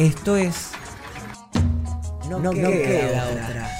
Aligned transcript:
Esto 0.00 0.34
es. 0.34 0.70
No, 2.30 2.38
No 2.38 2.52
queda, 2.52 2.70
queda 2.70 3.28
otra. 3.28 3.79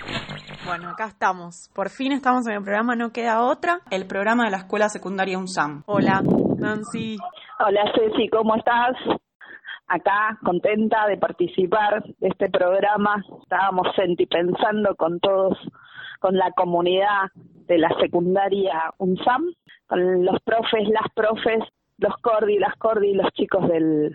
Bueno, 0.65 0.89
acá 0.89 1.07
estamos. 1.07 1.69
Por 1.73 1.89
fin 1.89 2.11
estamos 2.11 2.47
en 2.47 2.53
el 2.53 2.63
programa 2.63 2.95
No 2.95 3.11
Queda 3.11 3.41
Otra, 3.41 3.79
el 3.89 4.05
programa 4.05 4.45
de 4.45 4.51
la 4.51 4.57
Escuela 4.57 4.89
Secundaria 4.89 5.37
UNSAM. 5.37 5.83
Hola, 5.87 6.21
Nancy. 6.57 7.17
Hola 7.59 7.91
Ceci, 7.95 8.29
¿cómo 8.29 8.55
estás? 8.55 8.95
Acá, 9.87 10.37
contenta 10.43 11.07
de 11.07 11.17
participar 11.17 12.03
de 12.19 12.27
este 12.27 12.49
programa. 12.49 13.23
Estábamos 13.41 13.87
sentipensando 13.95 14.95
con 14.95 15.19
todos, 15.19 15.57
con 16.19 16.37
la 16.37 16.51
comunidad 16.51 17.29
de 17.67 17.79
la 17.79 17.89
secundaria 17.99 18.93
UNSAM, 18.99 19.43
con 19.87 20.23
los 20.23 20.39
profes, 20.41 20.87
las 20.89 21.11
profes, 21.13 21.63
los 21.97 22.15
cordi, 22.17 22.59
las 22.59 22.75
cordi, 22.77 23.13
los 23.13 23.31
chicos 23.33 23.67
del, 23.67 24.13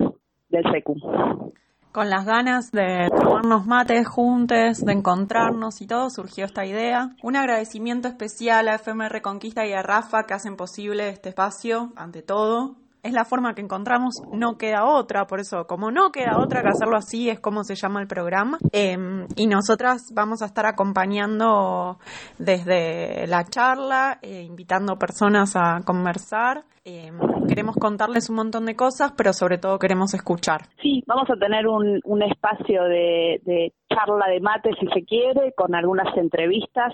del 0.49 0.73
SECU. 0.73 1.53
Con 1.97 2.11
las 2.11 2.27
ganas 2.27 2.73
de 2.73 3.09
tomarnos 3.09 3.65
mates 3.65 4.07
juntos, 4.07 4.85
de 4.85 4.93
encontrarnos 4.93 5.81
y 5.81 5.87
todo, 5.87 6.11
surgió 6.11 6.45
esta 6.45 6.67
idea. 6.67 7.17
Un 7.23 7.37
agradecimiento 7.37 8.07
especial 8.07 8.69
a 8.69 8.75
FM 8.75 9.09
Reconquista 9.09 9.67
y 9.67 9.73
a 9.73 9.81
Rafa 9.81 10.25
que 10.25 10.35
hacen 10.35 10.57
posible 10.57 11.09
este 11.09 11.31
espacio, 11.31 11.95
ante 11.97 12.21
todo. 12.21 12.77
Es 13.07 13.13
la 13.13 13.25
forma 13.25 13.55
que 13.55 13.61
encontramos, 13.61 14.21
no 14.33 14.59
queda 14.59 14.85
otra, 14.85 15.29
por 15.29 15.39
eso 15.39 15.65
como 15.69 15.93
no 15.93 16.11
queda 16.11 16.41
otra 16.41 16.63
que 16.63 16.71
hacerlo 16.71 16.97
así 16.97 17.31
es 17.31 17.39
como 17.39 17.63
se 17.63 17.77
llama 17.77 18.01
el 18.01 18.09
programa. 18.09 18.59
Eh, 18.73 18.97
y 19.37 19.47
nosotras 19.47 20.11
vamos 20.13 20.43
a 20.43 20.47
estar 20.47 20.67
acompañando 20.67 21.99
desde 22.37 23.29
la 23.29 23.45
charla, 23.45 24.19
eh, 24.23 24.43
invitando 24.43 24.97
personas 24.97 25.55
a 25.55 25.83
conversar. 25.87 26.65
Eh, 26.85 27.13
queremos 27.47 27.77
contarles 27.77 28.29
un 28.29 28.37
montón 28.37 28.67
de 28.67 28.75
cosas, 28.75 29.13
pero 29.17 29.33
sobre 29.33 29.59
todo 29.59 29.79
queremos 29.79 30.13
escuchar. 30.13 30.63
Sí, 30.83 31.05
vamos 31.07 31.31
a 31.31 31.39
tener 31.39 31.69
un, 31.69 32.23
espacio 32.23 32.83
de 32.83 33.73
charla 33.89 34.27
de 34.27 34.41
mate, 34.41 34.71
si 34.81 34.87
se 34.89 35.05
quiere, 35.05 35.53
con 35.57 35.77
algunas 35.77 36.17
entrevistas 36.17 36.93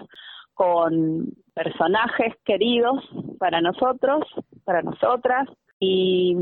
con 0.54 1.32
personajes 1.54 2.34
queridos 2.44 3.03
para 3.38 3.60
nosotros, 3.60 4.20
para 4.65 4.82
nosotras, 4.82 5.48
y, 5.84 6.37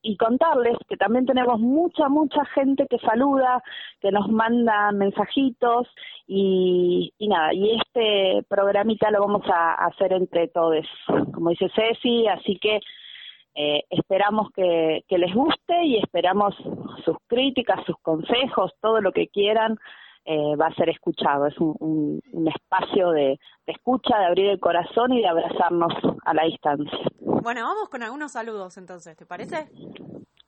y 0.00 0.16
contarles 0.16 0.78
que 0.88 0.96
también 0.96 1.26
tenemos 1.26 1.60
mucha, 1.60 2.08
mucha 2.08 2.46
gente 2.46 2.86
que 2.88 2.98
saluda, 3.00 3.62
que 4.00 4.10
nos 4.10 4.30
manda 4.30 4.90
mensajitos 4.90 5.86
y, 6.26 7.12
y 7.18 7.28
nada, 7.28 7.52
y 7.52 7.76
este 7.76 8.42
programita 8.48 9.10
lo 9.10 9.20
vamos 9.20 9.42
a, 9.52 9.74
hacer 9.84 10.14
entre 10.14 10.48
todos, 10.48 10.86
como 11.34 11.50
dice 11.50 11.68
Ceci, 11.74 12.26
así 12.26 12.58
que 12.58 12.80
eh, 13.54 13.84
esperamos 13.90 14.48
que 14.54 15.04
les 15.10 15.34
guste 15.34 15.84
y 15.84 15.98
esperamos 15.98 16.54
sus 17.04 17.18
críticas, 17.26 17.84
sus 17.84 17.98
consejos, 18.00 18.72
todo 18.80 19.02
lo 19.02 19.12
que 19.12 19.28
quieran. 19.28 19.76
Eh, 20.30 20.56
va 20.56 20.66
a 20.66 20.74
ser 20.74 20.90
escuchado, 20.90 21.46
es 21.46 21.58
un, 21.58 22.20
un, 22.32 22.48
espacio 22.48 23.12
de 23.12 23.40
escucha, 23.64 24.18
de 24.18 24.26
abrir 24.26 24.50
el 24.50 24.60
corazón 24.60 25.14
y 25.14 25.22
de 25.22 25.26
abrazarnos 25.26 25.90
a 26.22 26.34
la 26.34 26.44
distancia. 26.44 26.98
Bueno, 27.18 27.62
vamos 27.62 27.88
con 27.88 28.02
algunos 28.02 28.32
saludos 28.32 28.76
entonces, 28.76 29.16
¿te 29.16 29.24
parece? 29.24 29.70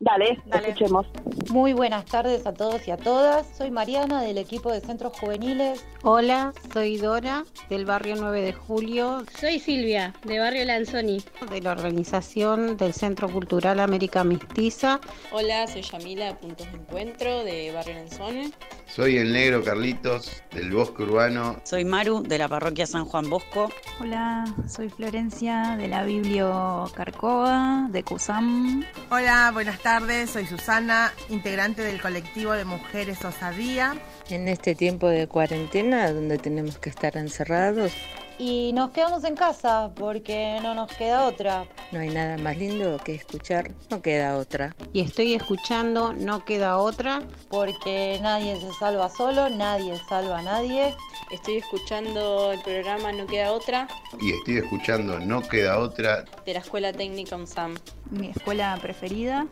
Dale, 0.02 0.40
Dale. 0.46 0.68
escuchemos. 0.68 1.06
Muy 1.50 1.74
buenas 1.74 2.06
tardes 2.06 2.46
a 2.46 2.54
todos 2.54 2.88
y 2.88 2.90
a 2.90 2.96
todas. 2.96 3.46
Soy 3.58 3.70
Mariana 3.70 4.22
del 4.22 4.38
equipo 4.38 4.72
de 4.72 4.80
Centros 4.80 5.12
Juveniles. 5.20 5.84
Hola, 6.02 6.54
soy 6.72 6.96
Dora 6.96 7.44
del 7.68 7.84
barrio 7.84 8.14
9 8.16 8.40
de 8.40 8.52
Julio, 8.54 9.24
Soy 9.38 9.58
Silvia, 9.58 10.14
de 10.24 10.38
Barrio 10.38 10.64
Lanzoni. 10.64 11.22
de 11.50 11.60
la 11.60 11.72
organización 11.72 12.78
del 12.78 12.94
Centro 12.94 13.28
Cultural 13.28 13.78
América 13.78 14.24
Mestiza. 14.24 15.00
Hola, 15.32 15.66
soy 15.66 15.82
Yamila 15.82 16.26
de 16.28 16.34
Puntos 16.34 16.66
de 16.72 16.78
Encuentro 16.78 17.44
de 17.44 17.70
Barrio 17.72 17.94
Lanzone. 17.96 18.52
Soy 18.86 19.18
el 19.18 19.32
negro 19.32 19.62
Carlitos 19.62 20.42
del 20.52 20.70
Bosque 20.72 21.02
Urbano. 21.02 21.56
Soy 21.64 21.84
Maru 21.84 22.22
de 22.22 22.38
la 22.38 22.48
parroquia 22.48 22.86
San 22.86 23.04
Juan 23.04 23.28
Bosco. 23.28 23.70
Hola, 24.00 24.44
soy 24.66 24.88
Florencia 24.88 25.76
de 25.78 25.88
la 25.88 26.04
Biblio 26.04 26.90
Carcoa 26.94 27.86
de 27.90 28.02
CUSAM. 28.02 28.82
Hola, 29.10 29.50
buenas 29.52 29.78
tardes. 29.78 29.89
Soy 29.90 30.46
Susana, 30.46 31.12
integrante 31.30 31.82
del 31.82 32.00
colectivo 32.00 32.52
de 32.52 32.64
Mujeres 32.64 33.24
Osadía. 33.24 33.96
En 34.28 34.46
este 34.46 34.76
tiempo 34.76 35.08
de 35.08 35.26
cuarentena, 35.26 36.12
donde 36.12 36.38
tenemos 36.38 36.78
que 36.78 36.90
estar 36.90 37.16
encerrados, 37.16 37.90
Y 38.38 38.72
nos 38.72 38.92
quedamos 38.92 39.24
en 39.24 39.34
casa 39.34 39.90
porque 39.96 40.60
no 40.62 40.74
nos 40.76 40.92
queda 40.92 41.24
otra. 41.24 41.66
no 41.90 41.98
hay 41.98 42.08
nada 42.08 42.38
más 42.38 42.56
lindo 42.56 42.98
que 43.04 43.16
escuchar, 43.16 43.72
no 43.90 44.00
queda 44.00 44.36
otra. 44.38 44.76
Y 44.92 45.00
estoy 45.00 45.34
escuchando 45.34 46.12
No 46.12 46.44
Queda 46.44 46.78
Otra. 46.78 47.22
Porque 47.50 48.18
nadie 48.22 48.58
se 48.60 48.72
salva 48.78 49.10
solo, 49.10 49.50
nadie 49.50 49.98
salva 50.08 50.38
a 50.38 50.42
nadie. 50.42 50.94
Estoy 51.32 51.56
escuchando 51.56 52.52
el 52.52 52.60
programa 52.62 53.10
No 53.12 53.26
Queda 53.26 53.52
Otra 53.52 53.88
Y 54.20 54.32
estoy 54.32 54.58
escuchando 54.58 55.18
No 55.18 55.42
Queda 55.42 55.78
Otra. 55.80 56.24
de 56.46 56.54
la 56.54 56.60
Escuela 56.60 56.92
Técnica 56.92 57.34
UNSAM. 57.36 57.74
Mi 58.10 58.28
escuela 58.30 58.78
preferida. 58.80 59.46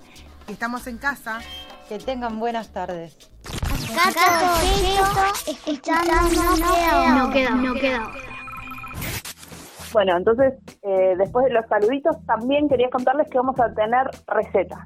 Y 0.49 0.53
estamos 0.53 0.87
en 0.87 0.99
casa. 0.99 1.41
Que 1.89 1.99
tengan 1.99 2.39
buenas 2.39 2.71
tardes. 2.73 3.17
Acá 3.93 4.41
todo 4.41 5.53
escuchando 5.53 6.13
no 6.13 6.55
queda 6.55 7.15
No 7.15 7.31
queda, 7.31 7.51
no 7.51 7.75
queda. 7.75 8.11
Bueno, 9.93 10.19
entonces, 10.19 10.53
eh, 10.83 11.15
después 11.17 11.47
de 11.47 11.53
los 11.53 11.67
saluditos, 11.67 12.17
también 12.27 12.69
quería 12.69 12.91
contarles 12.91 13.27
que 13.31 13.39
vamos 13.39 13.59
a 13.59 13.73
tener 13.73 14.07
recetas. 14.27 14.81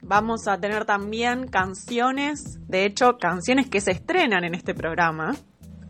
Vamos 0.00 0.48
a 0.48 0.58
tener 0.58 0.86
también 0.86 1.48
canciones, 1.48 2.58
de 2.66 2.86
hecho, 2.86 3.18
canciones 3.18 3.68
que 3.68 3.82
se 3.82 3.90
estrenan 3.90 4.44
en 4.44 4.54
este 4.54 4.72
programa. 4.72 5.34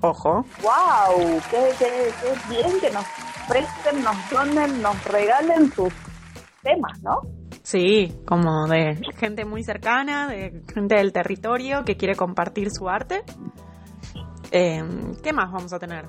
Ojo. 0.00 0.44
¡Wow! 0.62 1.40
¡Qué, 1.50 1.70
qué, 1.78 2.12
qué 2.20 2.54
bien 2.54 2.80
que 2.80 2.90
nos 2.90 3.04
presten, 3.46 4.02
nos 4.02 4.16
donen, 4.30 4.82
nos 4.82 5.04
regalen 5.04 5.70
sus 5.70 5.92
temas, 6.62 7.00
¿no? 7.02 7.20
Sí, 7.66 8.22
como 8.24 8.68
de 8.68 8.94
gente 9.16 9.44
muy 9.44 9.64
cercana, 9.64 10.28
de 10.28 10.62
gente 10.72 10.94
del 10.94 11.12
territorio 11.12 11.82
que 11.84 11.96
quiere 11.96 12.14
compartir 12.14 12.70
su 12.70 12.88
arte. 12.88 13.24
Eh, 14.52 14.84
¿Qué 15.20 15.32
más 15.32 15.50
vamos 15.50 15.72
a 15.72 15.80
tener? 15.80 16.04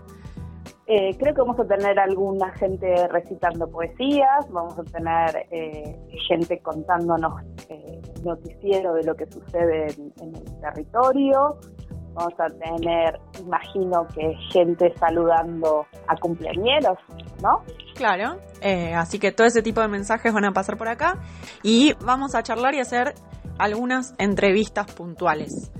Eh, 0.85 1.17
creo 1.17 1.33
que 1.33 1.41
vamos 1.41 1.59
a 1.59 1.65
tener 1.65 1.97
alguna 1.97 2.51
gente 2.59 3.07
recitando 3.07 3.67
poesías, 3.71 4.47
vamos 4.51 4.77
a 4.77 4.83
tener 4.83 5.47
eh, 5.49 5.99
gente 6.27 6.59
contándonos 6.59 7.41
eh, 7.69 8.01
noticiero 8.23 8.93
de 8.93 9.03
lo 9.05 9.15
que 9.15 9.25
sucede 9.25 9.87
en, 9.87 10.13
en 10.21 10.35
el 10.35 10.59
territorio, 10.61 11.57
vamos 12.13 12.39
a 12.39 12.49
tener, 12.49 13.19
imagino 13.39 14.05
que 14.13 14.31
gente 14.53 14.93
saludando 14.99 15.87
a 16.07 16.15
cumpleañeros, 16.17 16.99
¿no? 17.41 17.63
Claro, 17.97 18.39
eh, 18.61 18.93
así 18.93 19.17
que 19.17 19.31
todo 19.31 19.47
ese 19.47 19.63
tipo 19.63 19.81
de 19.81 19.87
mensajes 19.87 20.31
van 20.31 20.45
a 20.45 20.51
pasar 20.51 20.77
por 20.77 20.87
acá 20.87 21.17
y 21.63 21.93
vamos 22.01 22.35
a 22.35 22.43
charlar 22.43 22.75
y 22.75 22.79
hacer 22.79 23.15
algunas 23.57 24.13
entrevistas 24.19 24.85
puntuales 24.91 25.71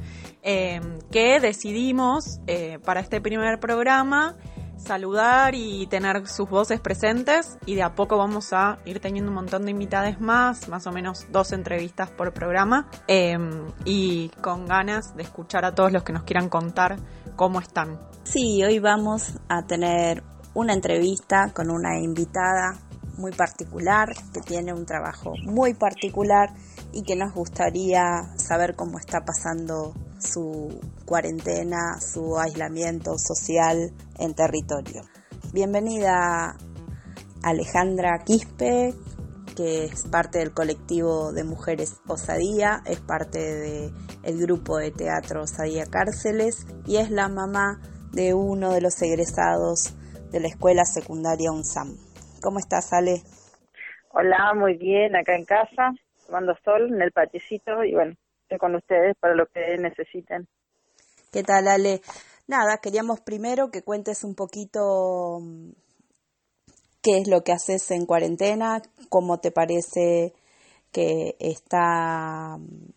eh, 0.42 0.82
que 1.12 1.40
decidimos 1.40 2.40
eh, 2.48 2.80
para 2.84 3.02
este 3.02 3.22
primer 3.22 3.60
programa 3.60 4.36
saludar 4.78 5.54
y 5.54 5.86
tener 5.88 6.28
sus 6.28 6.50
voces 6.50 6.80
presentes 6.80 7.60
y 7.68 7.76
de 7.76 7.84
a 7.84 7.94
poco 7.94 8.18
vamos 8.18 8.52
a 8.52 8.80
ir 8.86 9.00
teniendo 9.00 9.30
un 9.30 9.36
montón 9.36 9.66
de 9.66 9.72
invitadas 9.72 10.20
más, 10.20 10.70
más 10.70 10.88
o 10.88 10.92
menos 10.92 11.28
dos 11.32 11.52
entrevistas 11.52 12.10
por 12.10 12.34
programa 12.34 12.90
y 13.86 14.30
con 14.42 14.66
ganas 14.66 15.16
de 15.16 15.22
escuchar 15.22 15.66
a 15.66 15.76
todos 15.76 15.92
los 15.92 16.04
que 16.04 16.14
nos 16.14 16.24
quieran 16.24 16.50
contar 16.50 16.98
cómo 17.36 17.60
están. 17.60 18.00
Sí, 18.24 18.64
hoy 18.64 18.80
vamos 18.80 19.40
a 19.50 19.66
tener 19.66 20.24
una 20.58 20.74
entrevista 20.74 21.52
con 21.54 21.70
una 21.70 22.00
invitada 22.00 22.80
muy 23.16 23.32
particular, 23.32 24.12
que 24.34 24.42
tiene 24.42 24.74
un 24.74 24.88
trabajo 24.88 25.34
muy 25.44 25.76
particular 25.76 26.52
y 26.92 27.04
que 27.04 27.16
nos 27.16 27.32
gustaría 27.36 28.24
saber 28.38 28.76
cómo 28.76 28.98
está 28.98 29.24
pasando 29.24 29.94
su 30.18 30.80
cuarentena, 31.06 32.02
su 32.02 32.40
aislamiento 32.40 33.20
social 33.20 33.94
en 34.18 34.34
territorio. 34.34 35.04
Bienvenida 35.54 36.58
Alejandra 37.44 38.24
Quispe, 38.26 38.96
que 39.56 39.86
es 39.86 40.08
parte 40.08 40.40
del 40.40 40.56
colectivo 40.56 41.34
de 41.34 41.44
mujeres 41.44 41.98
Osadía, 42.08 42.82
es 42.86 43.00
parte 43.00 43.92
del 44.24 44.40
grupo 44.40 44.78
de 44.78 44.90
teatro 44.90 45.44
Osadía 45.44 45.86
Cárceles 45.86 46.66
y 46.88 46.98
es 46.98 47.12
la 47.12 47.30
mamá 47.30 47.80
de 48.12 48.34
uno 48.34 48.72
de 48.72 48.82
los 48.82 49.00
egresados 49.04 49.94
de 50.32 50.40
la 50.40 50.48
escuela 50.48 50.84
secundaria 50.84 51.52
UNSAM. 51.52 51.96
¿Cómo 52.42 52.60
estás, 52.60 52.92
Ale? 52.94 53.22
Hola, 54.12 54.54
muy 54.56 54.76
bien, 54.78 55.16
acá 55.16 55.36
en 55.36 55.46
casa, 55.46 55.92
tomando 56.26 56.54
sol 56.64 56.94
en 56.94 57.02
el 57.02 57.12
paticito 57.12 57.84
y 57.84 57.94
bueno, 57.94 58.16
estoy 58.44 58.58
con 58.58 58.76
ustedes 58.76 59.16
para 59.20 59.36
lo 59.36 59.46
que 59.48 59.78
necesiten. 59.78 60.48
¿Qué 61.32 61.44
tal, 61.44 61.68
Ale? 61.68 62.02
Nada, 62.48 62.78
queríamos 62.82 63.22
primero 63.22 63.70
que 63.72 63.84
cuentes 63.84 64.24
un 64.24 64.36
poquito 64.36 65.40
mm, 65.42 65.72
qué 67.02 67.18
es 67.20 67.28
lo 67.28 67.44
que 67.44 67.52
haces 67.52 67.92
en 67.92 68.06
cuarentena, 68.06 68.82
cómo 69.10 69.40
te 69.40 69.52
parece 69.52 70.34
que 70.92 71.36
está, 71.40 72.58
mm, 72.58 72.94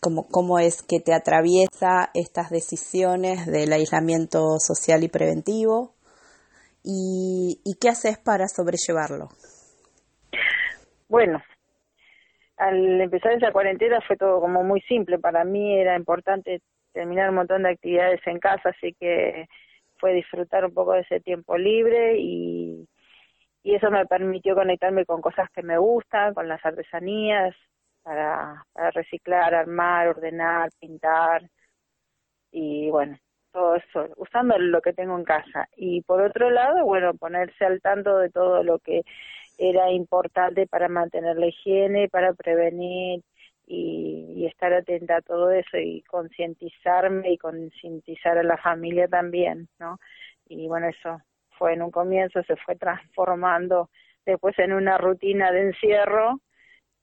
cómo, 0.00 0.28
cómo 0.28 0.58
es 0.58 0.82
que 0.82 1.00
te 1.00 1.14
atraviesa 1.14 2.10
estas 2.14 2.50
decisiones 2.50 3.46
del 3.46 3.72
aislamiento 3.72 4.58
social 4.58 5.02
y 5.04 5.08
preventivo 5.08 5.94
y, 6.82 7.60
y 7.64 7.74
qué 7.80 7.88
haces 7.88 8.18
para 8.18 8.46
sobrellevarlo. 8.48 9.28
Bueno, 11.08 11.42
al 12.56 13.00
empezar 13.00 13.32
esa 13.32 13.52
cuarentena 13.52 14.00
fue 14.06 14.16
todo 14.16 14.40
como 14.40 14.62
muy 14.62 14.80
simple. 14.82 15.18
Para 15.18 15.44
mí 15.44 15.78
era 15.78 15.96
importante 15.96 16.62
terminar 16.92 17.30
un 17.30 17.36
montón 17.36 17.62
de 17.62 17.70
actividades 17.70 18.20
en 18.26 18.38
casa, 18.38 18.70
así 18.70 18.94
que 18.98 19.46
fue 19.98 20.12
disfrutar 20.14 20.64
un 20.64 20.74
poco 20.74 20.92
de 20.92 21.00
ese 21.00 21.20
tiempo 21.20 21.56
libre 21.56 22.18
y, 22.18 22.88
y 23.62 23.74
eso 23.74 23.90
me 23.90 24.06
permitió 24.06 24.54
conectarme 24.54 25.04
con 25.04 25.20
cosas 25.20 25.48
que 25.54 25.62
me 25.62 25.78
gustan, 25.78 26.34
con 26.34 26.48
las 26.48 26.64
artesanías, 26.64 27.54
para, 28.02 28.64
para 28.72 28.90
reciclar, 28.90 29.54
armar, 29.54 30.08
ordenar, 30.08 30.70
pintar 30.80 31.42
y 32.50 32.90
bueno, 32.90 33.16
todo 33.52 33.76
eso, 33.76 34.08
usando 34.16 34.58
lo 34.58 34.80
que 34.80 34.92
tengo 34.92 35.16
en 35.16 35.24
casa. 35.24 35.68
Y 35.76 36.02
por 36.02 36.22
otro 36.22 36.50
lado, 36.50 36.84
bueno, 36.84 37.14
ponerse 37.14 37.64
al 37.64 37.80
tanto 37.80 38.18
de 38.18 38.30
todo 38.30 38.62
lo 38.62 38.78
que 38.78 39.02
era 39.58 39.90
importante 39.90 40.66
para 40.66 40.88
mantener 40.88 41.36
la 41.36 41.46
higiene, 41.46 42.08
para 42.08 42.32
prevenir 42.34 43.22
y, 43.66 44.46
estar 44.46 44.72
atenta 44.72 45.16
a 45.18 45.22
todo 45.22 45.50
eso 45.52 45.76
y 45.76 46.02
concientizarme 46.02 47.32
y 47.32 47.38
concientizar 47.38 48.38
a 48.38 48.42
la 48.42 48.56
familia 48.56 49.06
también, 49.06 49.68
¿no? 49.78 49.98
Y 50.48 50.66
bueno, 50.66 50.88
eso 50.88 51.20
fue 51.58 51.74
en 51.74 51.82
un 51.82 51.90
comienzo, 51.90 52.42
se 52.44 52.56
fue 52.56 52.76
transformando 52.76 53.90
después 54.26 54.58
en 54.58 54.72
una 54.72 54.98
rutina 54.98 55.52
de 55.52 55.68
encierro 55.68 56.40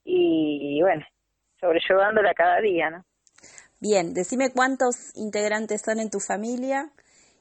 y, 0.03 0.77
y 0.77 0.81
bueno, 0.81 1.05
sobrellevándola 1.59 2.33
cada 2.33 2.59
día, 2.61 2.89
¿no? 2.89 3.05
Bien, 3.79 4.13
decime 4.13 4.51
cuántos 4.51 5.15
integrantes 5.15 5.83
son 5.85 5.99
en 5.99 6.09
tu 6.09 6.19
familia 6.19 6.89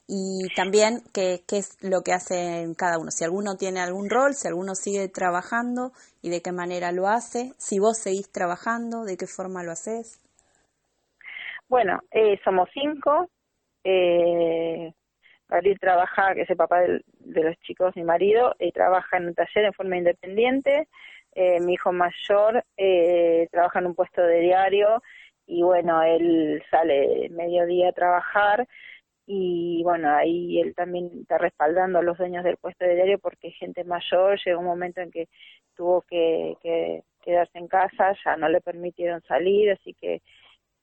y 0.07 0.47
también 0.55 1.01
qué, 1.13 1.41
qué 1.47 1.57
es 1.57 1.77
lo 1.81 2.01
que 2.01 2.13
hacen 2.13 2.75
cada 2.75 2.99
uno, 2.99 3.11
si 3.11 3.23
alguno 3.23 3.57
tiene 3.57 3.81
algún 3.81 4.09
rol, 4.09 4.35
si 4.35 4.47
alguno 4.47 4.75
sigue 4.75 5.09
trabajando 5.09 5.91
y 6.21 6.29
de 6.29 6.41
qué 6.41 6.51
manera 6.51 6.91
lo 6.91 7.07
hace, 7.07 7.53
si 7.57 7.79
vos 7.79 7.97
seguís 7.97 8.31
trabajando, 8.31 9.03
de 9.03 9.17
qué 9.17 9.25
forma 9.25 9.63
lo 9.63 9.71
haces. 9.71 10.21
Bueno, 11.67 11.99
eh, 12.11 12.39
somos 12.43 12.69
cinco. 12.73 13.29
Eh, 13.83 14.93
Gabriel 15.49 15.79
trabaja, 15.79 16.33
que 16.33 16.41
es 16.41 16.49
el 16.49 16.57
papá 16.57 16.81
de, 16.81 17.43
los 17.43 17.57
chicos, 17.59 17.95
mi 17.95 18.03
marido, 18.03 18.55
y 18.59 18.71
trabaja 18.71 19.17
en 19.17 19.27
un 19.27 19.35
taller 19.35 19.65
en 19.65 19.73
forma 19.73 19.97
independiente. 19.97 20.87
Eh, 21.33 21.59
mi 21.61 21.73
hijo 21.73 21.91
mayor 21.91 22.63
eh, 22.77 23.47
trabaja 23.51 23.79
en 23.79 23.87
un 23.87 23.95
puesto 23.95 24.21
de 24.21 24.39
diario 24.39 25.01
y 25.47 25.63
bueno, 25.63 26.03
él 26.03 26.61
sale 26.69 27.29
mediodía 27.29 27.89
a 27.89 27.93
trabajar 27.93 28.67
y 29.25 29.81
bueno, 29.83 30.09
ahí 30.15 30.59
él 30.61 30.75
también 30.75 31.11
está 31.21 31.37
respaldando 31.37 31.99
a 31.99 32.03
los 32.03 32.17
dueños 32.17 32.43
del 32.43 32.57
puesto 32.57 32.85
de 32.85 32.95
diario 32.95 33.19
porque 33.19 33.51
gente 33.51 33.83
mayor 33.83 34.39
llegó 34.45 34.59
un 34.59 34.65
momento 34.65 35.01
en 35.01 35.11
que 35.11 35.27
tuvo 35.75 36.01
que, 36.03 36.55
que 36.61 37.03
quedarse 37.21 37.57
en 37.57 37.67
casa, 37.67 38.15
ya 38.25 38.37
no 38.37 38.49
le 38.49 38.61
permitieron 38.61 39.21
salir, 39.23 39.71
así 39.71 39.93
que 39.93 40.21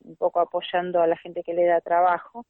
un 0.05 0.17
poco 0.17 0.41
apoyando 0.41 1.01
a 1.03 1.07
la 1.07 1.17
gente 1.17 1.43
que 1.43 1.55
le 1.55 1.67
da 1.67 1.81
trabajo. 1.81 2.47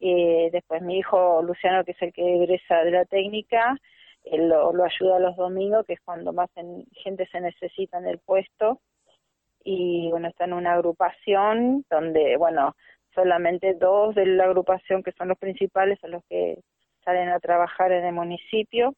Eh, 0.00 0.50
después 0.52 0.82
mi 0.82 0.98
hijo 0.98 1.42
Luciano, 1.42 1.84
que 1.84 1.92
es 1.92 2.02
el 2.02 2.12
que 2.12 2.36
egresa 2.36 2.84
de 2.84 2.90
la 2.90 3.04
técnica, 3.04 3.76
él 4.24 4.48
lo, 4.48 4.72
lo 4.72 4.84
ayuda 4.84 5.18
los 5.18 5.36
domingos, 5.36 5.86
que 5.86 5.94
es 5.94 6.00
cuando 6.00 6.32
más 6.32 6.50
gente 6.92 7.26
se 7.32 7.40
necesita 7.40 7.98
en 7.98 8.06
el 8.06 8.18
puesto 8.18 8.80
y 9.64 10.08
bueno, 10.10 10.28
está 10.28 10.44
en 10.44 10.54
una 10.54 10.74
agrupación 10.74 11.84
donde, 11.90 12.36
bueno, 12.36 12.74
solamente 13.14 13.74
dos 13.74 14.14
de 14.14 14.26
la 14.26 14.44
agrupación 14.44 15.02
que 15.02 15.12
son 15.12 15.28
los 15.28 15.38
principales 15.38 15.98
son 16.00 16.12
los 16.12 16.24
que 16.28 16.58
salen 17.04 17.28
a 17.30 17.40
trabajar 17.40 17.92
en 17.92 18.04
el 18.04 18.12
municipio 18.12 18.94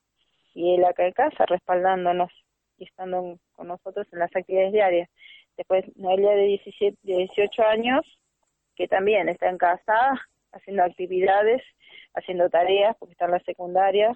y 0.54 0.74
él 0.74 0.84
acá 0.84 1.06
en 1.06 1.12
casa 1.12 1.46
respaldándonos 1.46 2.30
y 2.78 2.84
estando 2.84 3.38
con 3.52 3.68
nosotros 3.68 4.06
en 4.12 4.18
las 4.18 4.34
actividades 4.34 4.72
diarias. 4.72 5.08
Después 5.56 5.84
Noelia 5.96 6.32
de 6.32 6.42
17, 6.42 6.98
de 7.02 7.16
18 7.16 7.62
años, 7.62 8.00
que 8.74 8.88
también 8.88 9.28
está 9.28 9.48
en 9.48 9.58
casa 9.58 10.20
haciendo 10.52 10.82
actividades, 10.82 11.62
haciendo 12.14 12.48
tareas, 12.50 12.96
porque 12.98 13.12
está 13.12 13.26
en 13.26 13.30
la 13.32 13.40
secundaria, 13.40 14.12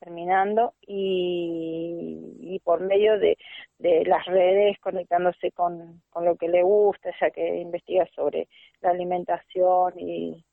terminando 0.00 0.74
y, 0.82 2.60
por 2.64 2.80
medio 2.80 3.18
de, 3.18 3.38
de 3.78 4.04
las 4.04 4.24
redes 4.26 4.78
conectándose 4.80 5.52
con, 5.52 6.02
con 6.10 6.24
lo 6.24 6.36
que 6.36 6.48
le 6.48 6.62
gusta, 6.62 7.10
ya 7.20 7.30
que 7.30 7.60
investiga 7.60 8.06
sobre 8.14 8.48
la 8.80 8.90
alimentación 8.90 9.98
y 9.98 10.44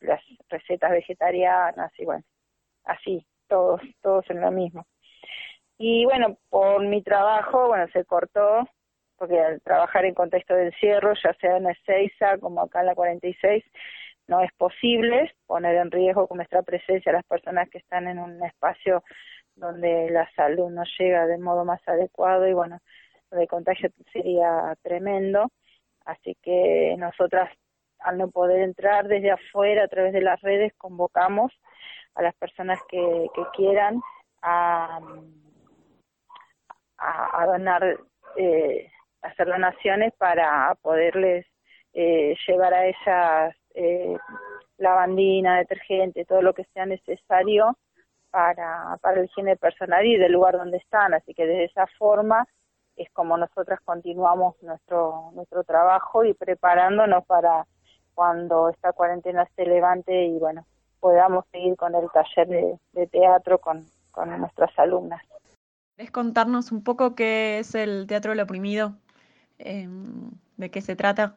las 0.00 0.22
recetas 0.48 0.90
vegetarianas 0.90 1.92
y 1.98 2.04
bueno, 2.04 2.24
así, 2.84 3.26
todos, 3.48 3.80
todos 4.02 4.28
en 4.30 4.40
lo 4.40 4.50
mismo. 4.50 4.86
Y 5.78 6.04
bueno, 6.04 6.36
por 6.50 6.84
mi 6.84 7.02
trabajo, 7.02 7.68
bueno, 7.68 7.86
se 7.92 8.04
cortó, 8.04 8.68
porque 9.16 9.38
al 9.40 9.60
trabajar 9.62 10.04
en 10.04 10.14
contexto 10.14 10.54
de 10.54 10.66
encierro, 10.66 11.14
ya 11.22 11.32
sea 11.34 11.56
en 11.56 11.68
Ezeiza 11.68 12.38
como 12.38 12.62
acá 12.62 12.80
en 12.80 12.86
la 12.86 12.94
46, 12.94 13.64
no 14.28 14.40
es 14.42 14.52
posible 14.52 15.34
poner 15.46 15.76
en 15.76 15.90
riesgo 15.90 16.28
con 16.28 16.36
nuestra 16.36 16.62
presencia 16.62 17.10
a 17.10 17.16
las 17.16 17.24
personas 17.24 17.68
que 17.70 17.78
están 17.78 18.06
en 18.06 18.18
un 18.18 18.44
espacio 18.44 19.02
donde 19.56 20.10
la 20.10 20.30
salud 20.36 20.70
no 20.70 20.84
llega 20.98 21.26
de 21.26 21.38
modo 21.38 21.64
más 21.64 21.80
adecuado 21.88 22.46
y 22.46 22.52
bueno, 22.52 22.78
el 23.32 23.48
contagio 23.48 23.90
sería 24.12 24.74
tremendo. 24.82 25.50
Así 26.04 26.36
que 26.42 26.94
nosotras, 26.98 27.50
al 28.00 28.18
no 28.18 28.30
poder 28.30 28.60
entrar 28.60 29.08
desde 29.08 29.30
afuera 29.30 29.84
a 29.84 29.88
través 29.88 30.12
de 30.12 30.22
las 30.22 30.40
redes, 30.42 30.72
convocamos 30.76 31.52
a 32.14 32.22
las 32.22 32.34
personas 32.36 32.78
que, 32.88 33.26
que 33.34 33.42
quieran 33.54 34.00
a, 34.42 35.00
a, 36.98 37.42
a 37.42 37.46
donar, 37.46 37.98
eh, 38.36 38.90
hacer 39.22 39.48
donaciones 39.48 40.12
para 40.18 40.74
poderles 40.82 41.46
eh, 41.92 42.36
llevar 42.46 42.74
a 42.74 42.86
ellas 42.86 43.57
eh, 43.78 44.18
lavandina, 44.78 45.58
detergente, 45.58 46.24
todo 46.24 46.42
lo 46.42 46.52
que 46.52 46.64
sea 46.74 46.84
necesario 46.84 47.78
para, 48.30 48.98
para 49.00 49.20
el 49.20 49.26
higiene 49.26 49.56
personal 49.56 50.04
y 50.04 50.16
del 50.16 50.32
lugar 50.32 50.56
donde 50.56 50.78
están. 50.78 51.14
Así 51.14 51.32
que 51.32 51.46
de 51.46 51.64
esa 51.64 51.86
forma 51.98 52.46
es 52.96 53.08
como 53.12 53.38
nosotras 53.38 53.80
continuamos 53.84 54.60
nuestro, 54.62 55.30
nuestro 55.34 55.62
trabajo 55.62 56.24
y 56.24 56.34
preparándonos 56.34 57.24
para 57.26 57.66
cuando 58.14 58.68
esta 58.68 58.92
cuarentena 58.92 59.46
se 59.54 59.64
levante 59.64 60.24
y 60.24 60.38
bueno, 60.40 60.66
podamos 60.98 61.44
seguir 61.52 61.76
con 61.76 61.94
el 61.94 62.10
taller 62.10 62.48
de, 62.92 63.06
teatro 63.06 63.58
con, 63.58 63.86
con 64.10 64.36
nuestras 64.40 64.76
alumnas. 64.76 65.22
¿Querés 65.94 66.10
contarnos 66.10 66.72
un 66.72 66.82
poco 66.82 67.14
qué 67.14 67.60
es 67.60 67.76
el 67.76 68.06
Teatro 68.08 68.32
del 68.32 68.40
Oprimido? 68.40 68.94
Eh, 69.58 69.88
¿De 70.56 70.70
qué 70.70 70.80
se 70.80 70.96
trata? 70.96 71.36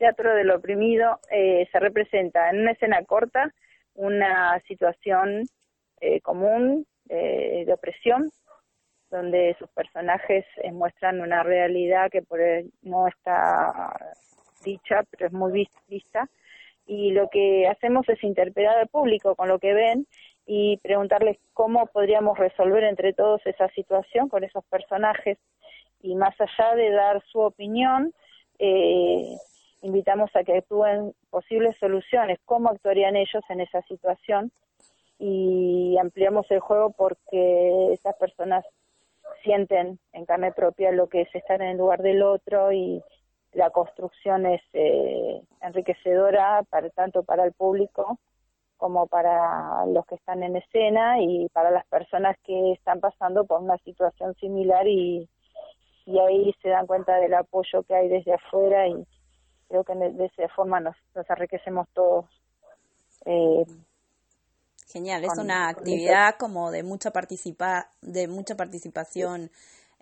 Teatro 0.00 0.34
del 0.34 0.50
Oprimido 0.50 1.20
eh, 1.30 1.68
se 1.70 1.78
representa 1.78 2.48
en 2.48 2.60
una 2.60 2.72
escena 2.72 3.04
corta 3.04 3.52
una 3.92 4.58
situación 4.66 5.44
eh, 6.00 6.22
común 6.22 6.86
eh, 7.10 7.64
de 7.66 7.72
opresión, 7.74 8.30
donde 9.10 9.54
sus 9.58 9.68
personajes 9.72 10.46
eh, 10.62 10.72
muestran 10.72 11.20
una 11.20 11.42
realidad 11.42 12.10
que 12.10 12.22
por 12.22 12.40
él 12.40 12.72
no 12.80 13.08
está 13.08 13.94
dicha, 14.64 15.02
pero 15.10 15.26
es 15.26 15.32
muy 15.34 15.68
vista. 15.86 16.30
Y 16.86 17.12
lo 17.12 17.28
que 17.28 17.68
hacemos 17.68 18.08
es 18.08 18.24
interpelar 18.24 18.78
al 18.78 18.88
público 18.88 19.36
con 19.36 19.48
lo 19.48 19.58
que 19.58 19.74
ven 19.74 20.06
y 20.46 20.78
preguntarles 20.78 21.36
cómo 21.52 21.88
podríamos 21.88 22.38
resolver 22.38 22.84
entre 22.84 23.12
todos 23.12 23.44
esa 23.44 23.68
situación 23.68 24.30
con 24.30 24.44
esos 24.44 24.64
personajes. 24.64 25.36
Y 26.00 26.14
más 26.14 26.34
allá 26.40 26.74
de 26.74 26.90
dar 26.90 27.22
su 27.26 27.40
opinión, 27.40 28.14
eh, 28.58 29.36
invitamos 29.82 30.30
a 30.34 30.44
que 30.44 30.58
actúen 30.58 31.14
posibles 31.30 31.76
soluciones, 31.78 32.38
cómo 32.44 32.70
actuarían 32.70 33.16
ellos 33.16 33.42
en 33.48 33.60
esa 33.60 33.82
situación 33.82 34.52
y 35.18 35.96
ampliamos 35.98 36.50
el 36.50 36.60
juego 36.60 36.90
porque 36.90 37.92
estas 37.92 38.16
personas 38.16 38.64
sienten 39.42 39.98
en 40.12 40.24
carne 40.24 40.52
propia 40.52 40.92
lo 40.92 41.08
que 41.08 41.22
es 41.22 41.34
estar 41.34 41.60
en 41.62 41.68
el 41.70 41.78
lugar 41.78 42.02
del 42.02 42.22
otro 42.22 42.72
y 42.72 43.02
la 43.52 43.70
construcción 43.70 44.46
es 44.46 44.62
eh, 44.72 45.42
enriquecedora 45.60 46.62
para 46.70 46.90
tanto 46.90 47.22
para 47.22 47.44
el 47.44 47.52
público 47.52 48.18
como 48.76 49.06
para 49.06 49.84
los 49.86 50.06
que 50.06 50.14
están 50.14 50.42
en 50.42 50.56
escena 50.56 51.20
y 51.20 51.48
para 51.50 51.70
las 51.70 51.86
personas 51.86 52.36
que 52.44 52.72
están 52.72 53.00
pasando 53.00 53.44
por 53.44 53.60
una 53.60 53.76
situación 53.78 54.34
similar 54.36 54.86
y, 54.88 55.28
y 56.06 56.18
ahí 56.18 56.54
se 56.62 56.70
dan 56.70 56.86
cuenta 56.86 57.16
del 57.16 57.34
apoyo 57.34 57.82
que 57.82 57.94
hay 57.94 58.08
desde 58.08 58.32
afuera 58.32 58.88
y 58.88 59.06
creo 59.70 59.84
que 59.84 59.94
de 59.94 60.26
esa 60.26 60.48
forma 60.54 60.80
nos, 60.80 60.96
nos 61.14 61.30
enriquecemos 61.30 61.88
todos. 61.94 62.26
Eh, 63.24 63.64
Genial, 64.88 65.24
es 65.24 65.38
una 65.38 65.68
actividad 65.68 66.34
como 66.36 66.72
de 66.72 66.82
mucha 66.82 67.12
participa 67.12 67.86
de 68.02 68.26
mucha 68.26 68.56
participación 68.56 69.50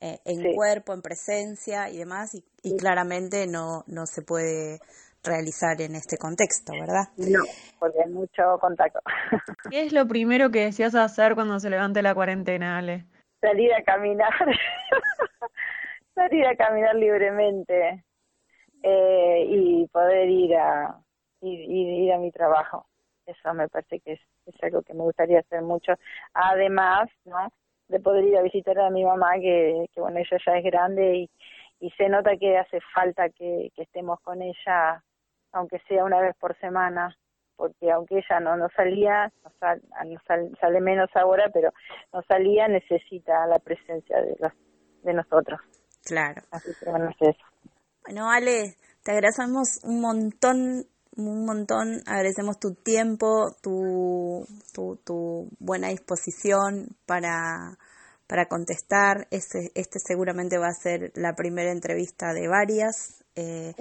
eh, 0.01 0.19
en 0.25 0.43
sí. 0.43 0.55
cuerpo, 0.55 0.95
en 0.95 1.03
presencia 1.03 1.91
y 1.91 1.99
demás, 1.99 2.35
y, 2.35 2.39
y 2.63 2.71
sí. 2.71 2.77
claramente 2.79 3.47
no, 3.47 3.85
no 3.87 4.07
se 4.07 4.23
puede 4.23 4.81
realizar 5.23 5.79
en 5.83 5.97
este 5.97 6.17
contexto, 6.17 6.73
¿verdad? 6.73 7.09
No, 7.19 7.41
porque 7.79 7.99
hay 8.03 8.11
mucho 8.11 8.59
contacto. 8.61 9.01
¿Qué 9.71 9.83
es 9.83 9.93
lo 9.93 10.07
primero 10.07 10.51
que 10.51 10.65
decías 10.65 10.95
hacer 10.95 11.35
cuando 11.35 11.59
se 11.61 11.69
levante 11.69 12.01
la 12.01 12.15
cuarentena, 12.15 12.79
Ale? 12.79 13.05
Salir 13.43 13.71
a 13.75 13.83
caminar, 13.83 14.33
salir 16.15 16.47
a 16.47 16.57
caminar 16.57 16.95
libremente 16.95 18.05
eh, 18.83 19.45
y 19.49 19.87
poder 19.89 20.29
ir 20.29 20.57
a 20.57 20.99
ir, 21.43 21.71
ir 21.71 22.13
a 22.13 22.19
mi 22.19 22.31
trabajo. 22.31 22.87
Eso 23.27 23.53
me 23.55 23.69
parece 23.69 24.01
que 24.01 24.13
es, 24.13 24.21
es 24.47 24.63
algo 24.63 24.83
que 24.83 24.95
me 24.95 25.03
gustaría 25.03 25.41
hacer 25.41 25.63
mucho. 25.63 25.93
Además, 26.33 27.11
¿no? 27.25 27.53
de 27.89 28.01
poder 28.01 28.25
ir 28.25 28.37
a 28.37 28.43
visitar 28.43 28.79
a 28.79 28.91
mi 28.91 29.05
mamá, 29.05 29.35
que, 29.41 29.87
que 29.93 30.01
bueno, 30.01 30.19
ella 30.19 30.39
ya 30.45 30.59
es 30.59 30.65
grande 30.65 31.17
y, 31.17 31.31
y 31.81 31.91
se 31.93 32.09
nota 32.09 32.37
que 32.37 32.59
hace 32.59 32.81
falta 32.95 33.29
que, 33.31 33.71
que 33.75 33.83
estemos 33.83 34.21
con 34.21 34.43
ella, 34.43 35.03
aunque 35.53 35.79
sea 35.89 36.05
una 36.05 36.21
vez 36.21 36.37
por 36.39 36.57
semana, 36.59 37.17
porque 37.57 37.91
aunque 37.91 38.19
ella 38.19 38.41
no, 38.41 38.57
no 38.57 38.69
salía, 38.77 39.33
no, 39.43 39.51
sal, 39.59 39.83
no 40.07 40.21
sal, 40.27 40.57
sale 40.61 40.81
menos 40.81 41.11
ahora, 41.15 41.51
pero 41.53 41.73
no 42.13 42.23
salía, 42.23 42.69
necesita 42.69 43.47
la 43.47 43.59
presencia 43.59 44.21
de, 44.21 44.37
los, 44.39 44.53
de 45.03 45.15
nosotros. 45.15 45.61
Claro. 46.05 46.43
Así 46.51 46.71
que 46.79 46.91
bueno, 46.91 47.11
es 47.11 47.17
eso. 47.21 47.45
Bueno, 48.09 48.31
Ale, 48.31 48.75
te 49.03 49.11
agradecemos 49.13 49.81
un 49.83 50.01
montón 50.01 50.87
un 51.19 51.45
montón, 51.45 52.01
agradecemos 52.07 52.59
tu 52.59 52.73
tiempo, 52.73 53.55
tu, 53.61 54.47
tu, 54.73 54.97
tu 55.05 55.51
buena 55.59 55.89
disposición 55.89 56.97
para, 57.05 57.77
para 58.27 58.47
contestar. 58.47 59.27
Este, 59.31 59.73
este 59.75 59.99
seguramente 59.99 60.57
va 60.57 60.69
a 60.69 60.83
ser 60.83 61.13
la 61.17 61.35
primera 61.35 61.71
entrevista 61.71 62.33
de 62.33 62.49
varias. 62.49 63.23
Eh, 63.35 63.75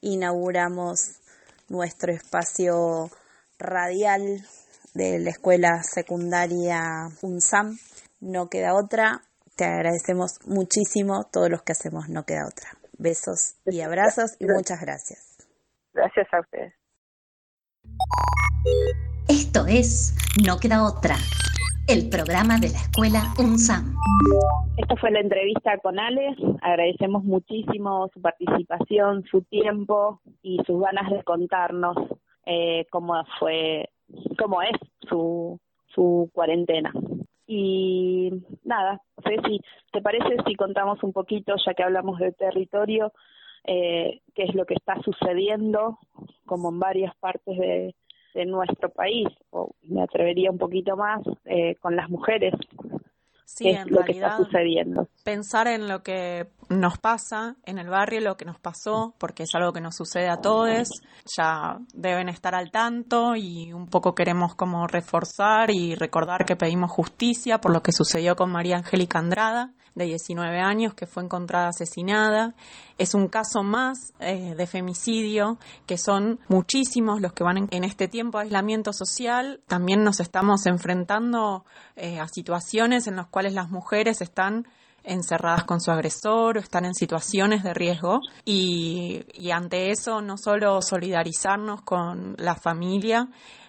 inauguramos 0.00 1.20
nuestro 1.68 2.10
espacio 2.14 3.10
radial 3.58 4.46
de 4.94 5.18
la 5.18 5.28
escuela 5.28 5.82
secundaria 5.82 6.80
UNSAM. 7.20 7.76
No 8.20 8.48
queda 8.48 8.74
otra. 8.74 9.20
Te 9.56 9.66
agradecemos 9.66 10.38
muchísimo 10.46 11.24
todos 11.30 11.50
los 11.50 11.60
que 11.62 11.72
hacemos 11.72 12.08
No 12.08 12.24
queda 12.24 12.46
otra. 12.48 12.83
Besos 12.98 13.56
y 13.66 13.80
abrazos 13.80 14.36
y 14.38 14.46
muchas 14.46 14.80
gracias. 14.80 15.36
Gracias 15.92 16.26
a 16.32 16.40
ustedes. 16.40 16.74
Esto 19.28 19.66
es 19.66 20.14
No 20.46 20.58
queda 20.58 20.84
otra, 20.84 21.16
el 21.88 22.08
programa 22.08 22.58
de 22.58 22.70
la 22.70 22.78
escuela 22.78 23.34
UNSAM. 23.38 23.94
Esta 24.76 24.96
fue 24.96 25.10
la 25.10 25.20
entrevista 25.20 25.78
con 25.78 25.98
Ale. 25.98 26.34
Agradecemos 26.62 27.24
muchísimo 27.24 28.10
su 28.12 28.20
participación, 28.20 29.24
su 29.30 29.42
tiempo 29.42 30.20
y 30.42 30.58
sus 30.66 30.80
ganas 30.80 31.10
de 31.10 31.22
contarnos 31.22 31.96
eh, 32.46 32.86
cómo 32.90 33.14
fue, 33.38 33.88
cómo 34.38 34.62
es 34.62 34.76
su, 35.08 35.58
su 35.94 36.30
cuarentena. 36.32 36.92
Y 37.46 38.30
nada, 38.64 39.02
Ceci, 39.22 39.60
¿te 39.92 40.00
parece 40.00 40.36
si 40.46 40.54
contamos 40.54 41.02
un 41.02 41.12
poquito, 41.12 41.54
ya 41.64 41.74
que 41.74 41.82
hablamos 41.82 42.18
de 42.18 42.32
territorio, 42.32 43.12
eh, 43.64 44.20
qué 44.34 44.44
es 44.44 44.54
lo 44.54 44.64
que 44.64 44.74
está 44.74 45.00
sucediendo, 45.02 45.98
como 46.46 46.70
en 46.70 46.78
varias 46.78 47.14
partes 47.16 47.58
de, 47.58 47.94
de 48.34 48.46
nuestro 48.46 48.90
país, 48.90 49.28
o 49.50 49.74
me 49.82 50.02
atrevería 50.02 50.50
un 50.50 50.58
poquito 50.58 50.96
más, 50.96 51.22
eh, 51.44 51.76
con 51.76 51.96
las 51.96 52.08
mujeres. 52.10 52.54
Sí, 53.46 53.68
es 53.68 53.86
en 53.86 53.90
lo 53.92 54.00
realidad, 54.00 54.06
que 54.06 54.12
está 54.12 54.36
sucediendo. 54.36 55.08
Pensar 55.22 55.66
en 55.68 55.86
lo 55.86 56.02
que 56.02 56.46
nos 56.80 56.98
pasa 56.98 57.56
en 57.64 57.78
el 57.78 57.88
barrio, 57.88 58.20
lo 58.20 58.36
que 58.36 58.44
nos 58.44 58.58
pasó, 58.58 59.14
porque 59.18 59.44
es 59.44 59.54
algo 59.54 59.72
que 59.72 59.80
nos 59.80 59.96
sucede 59.96 60.28
a 60.28 60.38
todos, 60.38 60.88
ya 61.36 61.78
deben 61.92 62.28
estar 62.28 62.54
al 62.54 62.70
tanto 62.70 63.36
y 63.36 63.72
un 63.72 63.86
poco 63.86 64.14
queremos 64.14 64.54
como 64.54 64.86
reforzar 64.86 65.70
y 65.70 65.94
recordar 65.94 66.44
que 66.44 66.56
pedimos 66.56 66.90
justicia 66.90 67.60
por 67.60 67.72
lo 67.72 67.82
que 67.82 67.92
sucedió 67.92 68.36
con 68.36 68.50
María 68.50 68.76
Angélica 68.76 69.18
Andrada 69.18 69.72
de 69.94 70.06
19 70.06 70.58
años 70.60 70.94
que 70.94 71.06
fue 71.06 71.22
encontrada 71.22 71.68
asesinada. 71.68 72.54
Es 72.98 73.14
un 73.14 73.28
caso 73.28 73.62
más 73.62 74.12
eh, 74.20 74.54
de 74.56 74.66
femicidio, 74.66 75.58
que 75.86 75.98
son 75.98 76.40
muchísimos 76.48 77.20
los 77.20 77.32
que 77.32 77.44
van 77.44 77.68
en, 77.70 77.84
este 77.84 78.08
tiempo 78.08 78.38
de 78.38 78.44
aislamiento 78.44 78.92
social. 78.92 79.60
También 79.66 80.04
nos 80.04 80.20
estamos 80.20 80.66
enfrentando 80.66 81.64
eh, 81.96 82.20
a 82.20 82.28
situaciones 82.28 83.06
en 83.06 83.16
las 83.16 83.26
cuales 83.28 83.54
las 83.54 83.70
mujeres 83.70 84.20
están 84.20 84.66
encerradas 85.04 85.64
con 85.64 85.80
su 85.80 85.90
agresor 85.90 86.56
o 86.56 86.60
están 86.60 86.84
en 86.84 86.94
situaciones 86.94 87.62
de 87.62 87.74
riesgo 87.74 88.20
y, 88.44 89.24
ante 89.52 89.90
eso 89.90 90.20
no 90.20 90.36
solo 90.36 90.82
solidarizarnos 90.82 91.82
con 91.82 92.34
la 92.38 92.56
familia, 92.56 93.28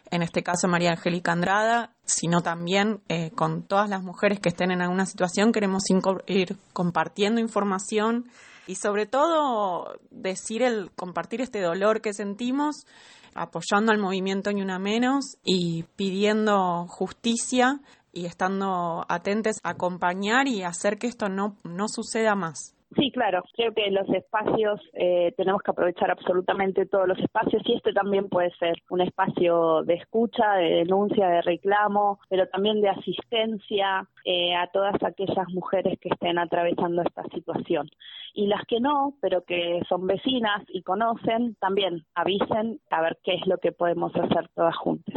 en 0.10 0.24
este 0.24 0.42
caso 0.42 0.68
María 0.68 0.92
Angélica 0.92 1.32
Andrada, 1.32 1.92
sino 2.06 2.42
también 2.42 3.01
eh, 3.10 3.32
con 3.32 3.63
todas 3.63 3.89
las 3.89 4.01
mujeres 4.01 4.39
que 4.39 4.50
estén 4.50 4.72
en 4.72 4.82
alguna 4.82 5.06
situación. 5.06 5.51
Queremos 5.51 5.84
ir 6.27 6.58
compartiendo 6.74 7.42
información 7.42 8.25
y 8.68 8.75
sobre 8.75 9.06
todo 9.06 10.00
decir 10.12 10.63
el 10.63 10.92
compartir 10.96 11.42
este 11.42 11.62
dolor 11.62 12.01
que 12.01 12.13
sentimos, 12.13 12.86
apoyando 13.34 13.92
al 13.92 14.00
movimiento 14.00 14.51
Ni 14.51 14.62
Una 14.62 14.80
Menos 14.80 15.38
y 15.44 15.84
pidiendo 15.96 16.88
justicia 16.88 17.82
y 18.15 18.25
estando 18.25 19.05
atentos 19.07 19.60
a 19.63 19.72
acompañar 19.72 20.48
y 20.48 20.63
hacer 20.63 20.98
que 20.98 21.07
esto 21.07 21.29
no, 21.29 21.57
no 21.63 21.88
suceda 21.88 22.34
más. 22.34 22.75
Sí, 22.95 23.12
claro. 23.12 23.43
Creo 23.53 23.74
que 23.74 23.91
los 23.91 24.07
espacios 24.10 24.79
eh, 24.93 25.34
tenemos 25.36 25.62
que 25.62 25.72
aprovechar 25.72 26.12
absolutamente 26.12 26.86
todos 26.86 27.07
los 27.07 27.19
espacios 27.19 27.62
y 27.65 27.75
este 27.75 27.91
también 27.91 28.29
puede 28.29 28.51
ser 28.51 28.75
un 28.89 29.01
espacio 29.01 29.84
de 29.84 29.95
escucha, 29.95 30.53
de 30.53 30.86
denuncia, 30.86 31.27
de 31.27 31.41
reclamo, 31.41 32.19
pero 32.29 32.48
también 32.48 32.81
de 32.81 32.89
asistencia 32.89 34.07
eh, 34.24 34.55
a 34.55 34.67
todas 34.67 34.95
aquellas 35.03 35.50
mujeres 35.50 36.00
que 36.00 36.10
estén 36.10 36.38
atravesando 36.38 37.01
esta 37.01 37.24
situación. 37.34 37.89
Y 38.34 38.48
las 38.48 38.63
que 38.65 38.79
no, 38.79 39.15
pero 39.19 39.43
que 39.43 39.81
son 39.89 40.07
vecinas 40.07 40.63
y 40.69 40.81
conocen, 40.81 41.55
también 41.55 42.05
avisen 42.13 42.79
a 42.91 43.01
ver 43.01 43.17
qué 43.24 43.36
es 43.36 43.45
lo 43.45 43.57
que 43.57 43.74
podemos 43.74 44.15
hacer 44.15 44.48
todas 44.55 44.75
juntas. 44.77 45.14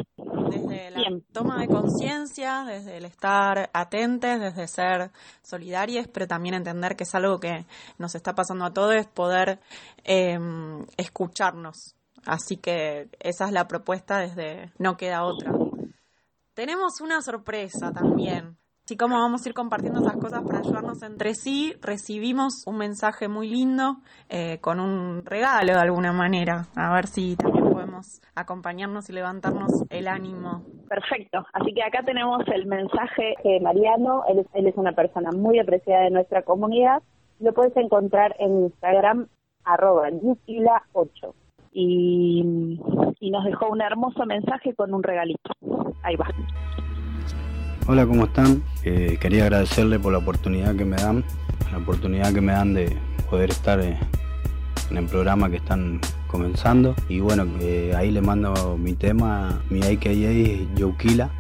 Desde 0.51 0.91
la 0.91 1.03
toma 1.33 1.61
de 1.61 1.69
conciencia, 1.69 2.65
desde 2.65 2.97
el 2.97 3.05
estar 3.05 3.71
atentos, 3.73 4.41
desde 4.41 4.69
ser 4.69 5.11
solidarias, 5.43 6.09
pero 6.09 6.27
también 6.27 6.55
entender 6.55 6.97
que 6.97 7.05
es 7.05 7.15
algo 7.15 7.39
que 7.39 7.67
nos 7.99 8.15
está 8.15 8.35
pasando 8.35 8.65
a 8.65 8.73
todos, 8.73 9.07
poder 9.07 9.61
eh, 10.05 10.39
escucharnos. 10.97 11.95
Así 12.27 12.57
que 12.57 13.09
esa 13.21 13.47
es 13.47 13.53
la 13.53 13.69
propuesta 13.69 14.19
desde 14.19 14.73
No 14.79 14.97
Queda 14.97 15.25
Otra. 15.25 15.53
Tenemos 16.55 17.01
una 17.01 17.23
sorpresa 17.23 17.93
también. 17.93 18.57
Así 18.85 18.97
como 18.97 19.17
vamos 19.17 19.45
a 19.45 19.49
ir 19.51 19.55
compartiendo 19.55 20.01
esas 20.01 20.17
cosas 20.17 20.43
para 20.47 20.61
ayudarnos 20.61 21.03
entre 21.03 21.35
sí, 21.35 21.75
recibimos 21.83 22.63
un 22.67 22.79
mensaje 22.79 23.29
muy 23.29 23.49
lindo 23.49 23.99
eh, 24.31 24.59
con 24.61 24.81
un 24.81 25.27
regalo 25.27 25.75
de 25.75 25.79
alguna 25.79 26.11
manera. 26.13 26.67
A 26.75 26.95
ver 26.95 27.07
si 27.07 27.37
también 27.37 27.58
podemos 27.99 28.21
acompañarnos 28.35 29.11
y 29.11 29.13
levantarnos 29.13 29.85
el 29.91 30.09
ánimo. 30.09 30.63
Perfecto. 30.89 31.47
Así 31.53 31.75
que 31.75 31.83
acá 31.83 32.03
tenemos 32.05 32.47
el 32.49 32.67
mensaje 32.67 33.35
de 33.45 33.61
Mariano. 33.61 34.25
Él 34.29 34.41
es, 34.41 34.47
él 34.55 34.67
es 34.67 34.77
una 34.77 34.93
persona 34.93 35.31
muy 35.33 35.59
apreciada 35.59 36.05
de 36.05 36.11
nuestra 36.11 36.43
comunidad. 36.43 37.03
Lo 37.41 37.53
puedes 37.53 37.77
encontrar 37.77 38.35
en 38.39 38.65
Instagram, 38.65 39.29
arroba 39.65 40.09
8 40.93 41.35
y, 41.73 42.81
y 43.21 43.31
nos 43.31 43.45
dejó 43.45 43.69
un 43.69 43.81
hermoso 43.81 44.25
mensaje 44.27 44.75
con 44.75 44.95
un 44.95 45.03
regalito. 45.03 45.53
Ahí 46.03 46.17
va. 46.17 46.29
Hola, 47.87 48.07
¿cómo 48.07 48.25
están? 48.25 48.63
Eh, 48.85 49.19
quería 49.21 49.45
agradecerle 49.45 49.99
por 49.99 50.13
la 50.13 50.19
oportunidad 50.19 50.77
que 50.77 50.85
me 50.85 50.97
dan, 50.97 51.25
la 51.73 51.79
oportunidad 51.79 52.33
que 52.33 52.41
me 52.41 52.53
dan 52.53 52.75
de 52.75 52.97
poder 53.31 53.51
estar 53.51 53.81
eh, 53.81 53.99
en 54.91 54.97
el 54.97 55.07
programa 55.07 55.51
que 55.51 55.57
están 55.57 56.01
comenzando. 56.27 56.95
Y 57.09 57.21
bueno, 57.21 57.47
eh, 57.61 57.93
ahí 57.97 58.11
le 58.11 58.21
mando 58.21 58.77
mi 58.77 58.95
tema, 58.95 59.63
mi 59.71 59.81
AKA 59.83 60.11
es 60.11 60.69
Youkila. 60.77 61.31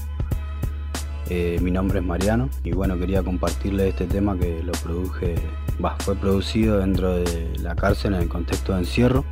Eh, 1.31 1.59
mi 1.61 1.71
nombre 1.71 1.99
es 1.99 2.05
Mariano 2.07 2.49
y 2.65 2.73
bueno, 2.73 2.99
quería 2.99 3.23
compartirle 3.23 3.89
este 3.89 4.07
tema 4.07 4.39
que 4.39 4.63
lo 4.63 4.73
produje, 4.73 5.35
bah, 5.79 5.95
fue 5.99 6.17
producido 6.17 6.79
dentro 6.79 7.13
de 7.13 7.53
la 7.61 7.75
cárcel 7.77 8.15
en 8.15 8.23
el 8.23 8.29
contexto 8.31 8.73
de 8.73 8.79
encierro 8.79 9.27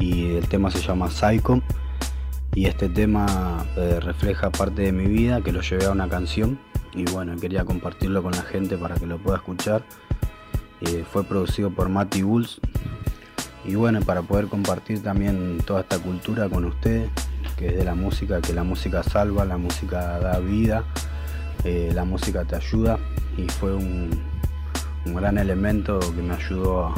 y 0.00 0.34
el 0.34 0.48
tema 0.48 0.72
se 0.72 0.80
llama 0.80 1.08
Psycho 1.08 1.62
y 2.52 2.66
este 2.66 2.88
tema 2.88 3.64
eh, 3.76 4.00
refleja 4.00 4.50
parte 4.50 4.82
de 4.82 4.90
mi 4.90 5.06
vida 5.06 5.40
que 5.40 5.52
lo 5.52 5.60
llevé 5.60 5.86
a 5.86 5.92
una 5.92 6.08
canción 6.08 6.58
y 6.94 7.04
bueno, 7.12 7.36
quería 7.36 7.64
compartirlo 7.64 8.20
con 8.20 8.32
la 8.32 8.42
gente 8.42 8.76
para 8.76 8.96
que 8.96 9.06
lo 9.06 9.18
pueda 9.18 9.36
escuchar. 9.36 9.84
Eh, 10.80 11.04
fue 11.08 11.22
producido 11.22 11.70
por 11.70 11.88
Matty 11.88 12.22
Bulls 12.22 12.60
y 13.68 13.74
bueno, 13.74 14.00
para 14.00 14.22
poder 14.22 14.46
compartir 14.46 15.02
también 15.02 15.58
toda 15.66 15.82
esta 15.82 15.98
cultura 15.98 16.48
con 16.48 16.64
ustedes, 16.64 17.10
que 17.58 17.66
es 17.66 17.76
de 17.76 17.84
la 17.84 17.94
música, 17.94 18.40
que 18.40 18.54
la 18.54 18.64
música 18.64 19.02
salva, 19.02 19.44
la 19.44 19.58
música 19.58 20.18
da 20.20 20.38
vida, 20.38 20.84
eh, 21.64 21.90
la 21.94 22.04
música 22.04 22.46
te 22.46 22.56
ayuda 22.56 22.98
y 23.36 23.42
fue 23.42 23.74
un, 23.74 24.22
un 25.04 25.14
gran 25.14 25.36
elemento 25.36 25.98
que 26.00 26.22
me 26.22 26.34
ayudó 26.34 26.86
a, 26.86 26.94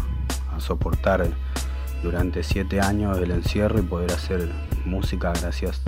soportar 0.60 1.26
durante 2.02 2.42
siete 2.42 2.80
años 2.80 3.18
el 3.18 3.30
encierro 3.30 3.78
y 3.78 3.82
poder 3.82 4.12
hacer 4.12 4.52
música 4.84 5.32
gracias 5.40 5.80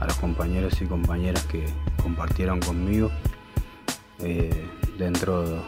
a 0.00 0.06
los 0.06 0.16
compañeros 0.16 0.80
y 0.80 0.86
compañeras 0.86 1.44
que 1.44 1.66
compartieron 2.02 2.58
conmigo 2.58 3.10
eh, 4.20 4.66
dentro 4.98 5.62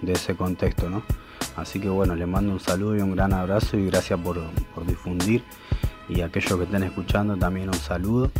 de 0.00 0.12
ese 0.12 0.36
contexto, 0.36 0.88
¿no? 0.88 1.02
Así 1.56 1.78
que 1.78 1.88
bueno, 1.88 2.14
les 2.14 2.26
mando 2.26 2.52
un 2.52 2.60
saludo 2.60 2.96
y 2.96 3.00
un 3.00 3.14
gran 3.14 3.32
abrazo 3.32 3.76
y 3.76 3.86
gracias 3.86 4.18
por, 4.20 4.40
por 4.74 4.86
difundir 4.86 5.44
y 6.08 6.20
aquellos 6.20 6.56
que 6.56 6.64
estén 6.64 6.82
escuchando 6.82 7.36
también 7.36 7.68
un 7.68 7.74
saludo 7.74 8.30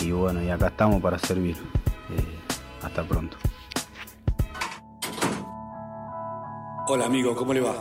y 0.00 0.12
bueno, 0.12 0.42
y 0.42 0.50
acá 0.50 0.68
estamos 0.68 1.00
para 1.00 1.18
servir. 1.18 1.56
Eh, 1.56 2.40
hasta 2.82 3.02
pronto. 3.02 3.36
Hola 6.88 7.06
amigo, 7.06 7.36
¿cómo 7.36 7.52
le 7.52 7.60
va? 7.60 7.74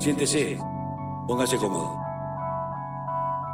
Siéntese, 0.00 0.58
póngase 1.28 1.56
cómodo. 1.56 1.96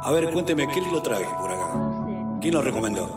A 0.03 0.11
ver, 0.11 0.31
cuénteme, 0.31 0.67
¿qué 0.67 0.81
lo 0.81 1.01
trae 1.01 1.23
por 1.39 1.51
acá? 1.51 2.39
¿Quién 2.41 2.55
lo 2.55 2.61
recomendó? 2.61 3.07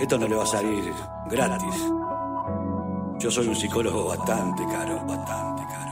Esto 0.00 0.18
no 0.18 0.26
le 0.26 0.34
va 0.34 0.44
a 0.44 0.46
salir 0.46 0.92
gratis. 1.26 2.01
Yo 3.22 3.30
soy 3.30 3.46
un 3.46 3.54
psicólogo 3.54 4.06
bastante 4.06 4.64
caro, 4.64 4.96
bastante 5.06 5.62
caro. 5.72 5.91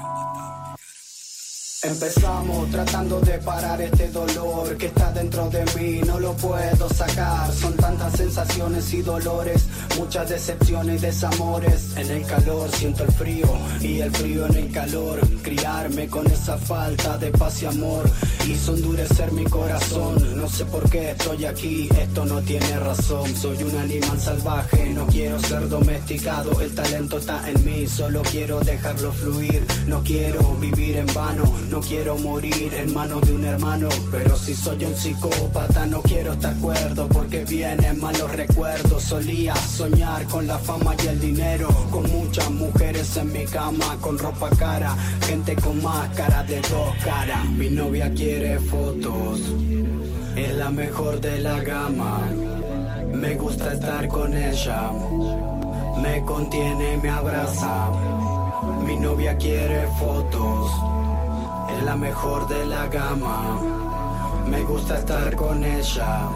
Empezamos 1.82 2.70
tratando 2.70 3.22
de 3.22 3.38
parar 3.38 3.80
este 3.80 4.10
dolor 4.10 4.76
que 4.76 4.86
está 4.86 5.10
dentro 5.12 5.48
de 5.48 5.64
mí, 5.76 6.02
no 6.06 6.20
lo 6.20 6.36
puedo 6.36 6.86
sacar. 6.90 7.50
Son 7.54 7.72
tantas 7.74 8.18
sensaciones 8.18 8.92
y 8.92 9.00
dolores, 9.00 9.64
muchas 9.96 10.28
decepciones 10.28 11.02
y 11.02 11.06
desamores. 11.06 11.96
En 11.96 12.10
el 12.10 12.26
calor 12.26 12.70
siento 12.70 13.04
el 13.04 13.12
frío 13.12 13.46
y 13.80 14.00
el 14.00 14.10
frío 14.10 14.44
en 14.48 14.56
el 14.56 14.72
calor. 14.72 15.20
Criarme 15.42 16.06
con 16.08 16.26
esa 16.26 16.58
falta 16.58 17.16
de 17.16 17.30
paz 17.30 17.62
y 17.62 17.66
amor 17.66 18.10
hizo 18.46 18.74
endurecer 18.74 19.32
mi 19.32 19.44
corazón. 19.44 20.36
No 20.36 20.50
sé 20.50 20.66
por 20.66 20.88
qué 20.90 21.12
estoy 21.12 21.46
aquí, 21.46 21.88
esto 21.98 22.26
no 22.26 22.42
tiene 22.42 22.78
razón. 22.78 23.34
Soy 23.34 23.62
un 23.62 23.76
animal 23.78 24.20
salvaje, 24.20 24.90
no 24.90 25.06
quiero 25.06 25.38
ser 25.40 25.66
domesticado. 25.66 26.60
El 26.60 26.74
talento 26.74 27.16
está 27.16 27.48
en 27.48 27.64
mí, 27.64 27.86
solo 27.86 28.20
quiero 28.30 28.60
dejarlo 28.60 29.12
fluir. 29.12 29.66
No 29.86 30.02
quiero 30.02 30.56
vivir 30.56 30.96
en 30.96 31.06
vano. 31.14 31.44
No 31.70 31.78
quiero 31.78 32.18
morir 32.18 32.74
en 32.74 32.92
manos 32.92 33.20
de 33.22 33.32
un 33.32 33.44
hermano, 33.44 33.88
pero 34.10 34.36
si 34.36 34.56
soy 34.56 34.84
un 34.84 34.96
psicópata 34.96 35.86
no 35.86 36.02
quiero 36.02 36.32
estar 36.32 36.52
cuerdo 36.56 37.06
porque 37.06 37.44
vienen 37.44 38.00
malos 38.00 38.32
recuerdos. 38.32 39.04
Solía 39.04 39.54
soñar 39.54 40.24
con 40.24 40.48
la 40.48 40.58
fama 40.58 40.96
y 41.04 41.06
el 41.06 41.20
dinero, 41.20 41.68
con 41.92 42.10
muchas 42.10 42.50
mujeres 42.50 43.16
en 43.16 43.32
mi 43.32 43.44
cama, 43.44 43.96
con 44.00 44.18
ropa 44.18 44.50
cara, 44.58 44.96
gente 45.24 45.54
con 45.54 45.80
máscara 45.80 46.42
de 46.42 46.60
dos 46.60 46.92
caras. 47.04 47.48
Mi 47.50 47.70
novia 47.70 48.12
quiere 48.14 48.58
fotos, 48.58 49.40
es 50.34 50.52
la 50.56 50.70
mejor 50.70 51.20
de 51.20 51.38
la 51.38 51.60
gama. 51.60 52.26
Me 53.14 53.36
gusta 53.36 53.74
estar 53.74 54.08
con 54.08 54.36
ella, 54.36 54.90
me 56.02 56.20
contiene, 56.24 56.96
me 56.96 57.10
abraza. 57.10 57.90
Mi 58.84 58.96
novia 58.96 59.36
quiere 59.36 59.86
fotos 60.00 60.99
la 61.82 61.96
mejor 61.96 62.48
de 62.48 62.66
la 62.66 62.86
gama. 62.88 63.60
Me 64.46 64.62
gusta 64.62 64.98
estar 64.98 65.34
con 65.36 65.64
ella. 65.64 66.28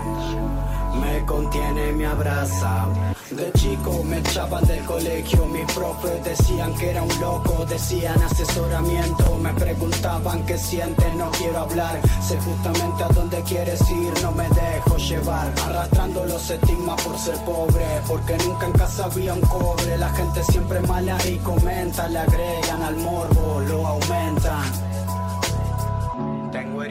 Me 1.00 1.24
contiene, 1.26 1.92
me 1.92 2.06
abraza. 2.06 2.86
De 3.30 3.50
chico 3.52 4.04
me 4.04 4.18
echaban 4.18 4.64
del 4.66 4.84
colegio, 4.84 5.46
mis 5.46 5.64
profes 5.72 6.22
decían 6.22 6.72
que 6.74 6.90
era 6.90 7.02
un 7.02 7.20
loco, 7.20 7.64
decían 7.64 8.22
asesoramiento, 8.22 9.36
me 9.42 9.52
preguntaban 9.54 10.46
qué 10.46 10.56
sientes, 10.56 11.14
no 11.14 11.30
quiero 11.32 11.60
hablar, 11.60 12.00
sé 12.22 12.38
justamente 12.38 13.02
a 13.02 13.08
dónde 13.08 13.42
quieres 13.42 13.80
ir, 13.90 14.12
no 14.22 14.30
me 14.32 14.48
dejo 14.50 14.96
llevar, 14.98 15.52
arrastrando 15.66 16.24
los 16.26 16.48
estigmas 16.48 17.02
por 17.02 17.18
ser 17.18 17.36
pobre, 17.44 17.86
porque 18.06 18.36
nunca 18.46 18.66
en 18.66 18.72
casa 18.72 19.06
había 19.06 19.34
un 19.34 19.40
cobre, 19.40 19.98
la 19.98 20.10
gente 20.10 20.44
siempre 20.44 20.80
mala 20.82 21.16
y 21.26 21.36
comenta, 21.38 22.06
le 22.08 22.18
agregan 22.18 22.82
al 22.82 22.96
morbo, 22.98 23.60
lo 23.66 23.86
aumentan. 23.86 24.93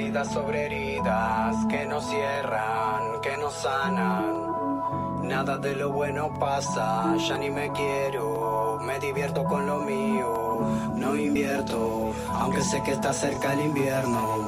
Heridas 0.04 0.34
sobre 0.34 0.66
heridas 0.66 1.56
que 1.70 1.86
no 1.86 2.02
cierran, 2.02 3.22
que 3.22 3.38
no 3.38 3.50
sanan. 3.50 4.52
Nada 5.24 5.58
de 5.58 5.78
lo 5.78 5.92
bueno 5.94 6.30
pasa, 6.38 7.16
ya 7.16 7.38
ni 7.38 7.50
me 7.50 7.72
quiero. 7.72 8.80
Me 8.82 9.00
divierto 9.00 9.46
con 9.46 9.66
lo 9.66 9.80
mío, 9.80 10.60
no 10.94 11.16
invierto, 11.16 12.14
aunque 12.34 12.62
sé 12.64 12.84
que 12.84 12.92
está 12.92 13.14
cerca 13.14 13.54
el 13.54 13.62
invierno. 13.62 14.43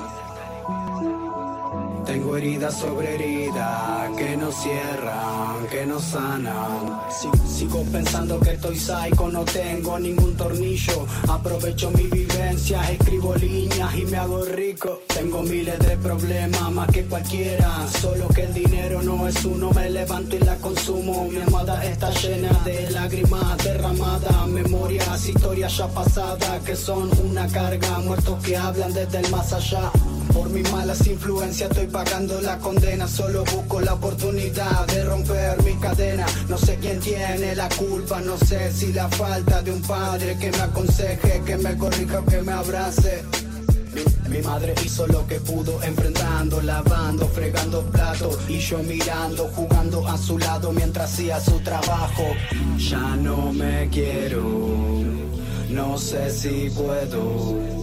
Tengo 2.06 2.38
heridas 2.38 2.78
sobre 2.80 3.16
heridas 3.16 4.12
que 4.18 4.38
no 4.38 4.52
cierran, 4.52 5.68
que 5.72 5.86
no 5.86 6.00
sanan. 6.00 7.02
Si- 7.10 7.48
sigo 7.60 7.84
pensando 7.92 8.40
que 8.40 8.52
estoy 8.54 8.78
psycho, 8.78 9.30
no 9.32 9.44
tengo 9.44 9.98
ningún 10.00 10.36
tornillo. 10.36 11.06
Aprovecho 11.28 11.90
mi 11.92 12.04
vivencia, 12.04 12.82
escribo 12.92 13.36
líneas 13.36 13.96
y 13.96 14.06
me 14.06 14.18
hago 14.18 14.44
rico. 14.46 15.02
Tengo 15.08 15.42
miles 15.44 15.80
de 15.80 15.98
problemas 15.98 16.72
más 16.72 16.88
que 16.92 17.04
cualquiera. 17.06 17.88
Solo 18.02 18.28
que 18.30 18.44
el 18.44 18.54
dinero 18.54 19.02
no 19.02 19.28
es 19.28 19.44
uno, 19.44 19.72
me 19.72 19.90
levanto 19.90 20.36
y 20.36 20.40
la 20.40 20.56
consumo. 20.58 21.28
Mi 21.30 21.38
almohada 21.42 21.84
está 21.86 22.12
llena 22.12 22.52
de 22.66 22.92
lágrimas 22.92 23.58
derramadas, 23.64 24.48
memorias, 24.48 25.28
historias 25.28 25.76
ya 25.78 25.88
pasadas 25.88 26.62
que 26.64 26.76
son 26.76 27.10
una 27.26 27.48
carga. 27.48 28.00
Muertos 28.00 28.44
que 28.44 28.56
hablan 28.56 28.94
desde 28.94 29.20
el 29.20 29.32
más 29.32 29.52
allá. 29.54 29.92
Por 30.36 30.50
mis 30.50 30.70
malas 30.70 31.08
influencias 31.08 31.72
estoy 31.72 31.88
pagando 31.88 32.42
la 32.42 32.58
condena. 32.58 33.08
Solo 33.08 33.46
busco 33.46 33.80
la 33.80 33.94
oportunidad 33.94 34.86
de 34.88 35.06
romper 35.06 35.64
mi 35.64 35.74
cadena. 35.76 36.26
No 36.50 36.58
sé 36.58 36.78
quién 36.82 37.00
tiene 37.00 37.56
la 37.56 37.70
culpa, 37.70 38.20
no 38.20 38.38
sé 38.38 38.70
si 38.74 38.92
la 38.92 39.08
falta 39.08 39.62
de 39.62 39.72
un 39.72 39.82
padre 39.82 40.38
que 40.38 40.52
me 40.52 40.58
aconseje, 40.58 41.42
que 41.46 41.56
me 41.56 41.78
corrija 41.78 42.20
o 42.20 42.26
que 42.26 42.42
me 42.42 42.52
abrace. 42.52 43.24
Mi, 44.30 44.42
madre 44.42 44.76
hizo 44.84 45.08
lo 45.08 45.26
que 45.26 45.40
pudo, 45.40 45.82
enfrentando, 45.82 46.62
lavando, 46.62 47.30
fregando 47.30 47.82
platos. 47.84 48.38
Y 48.50 48.60
yo 48.60 48.80
mirando, 48.80 49.48
jugando 49.56 50.06
a 50.06 50.18
su 50.18 50.38
lado 50.38 50.74
mientras 50.74 51.14
hacía 51.14 51.40
su 51.40 51.58
trabajo. 51.62 52.26
Ya 52.78 53.16
no 53.16 53.54
me 53.54 53.88
quiero, 53.90 54.44
no 55.70 55.98
sé 55.98 56.30
si 56.30 56.70
puedo 56.72 57.75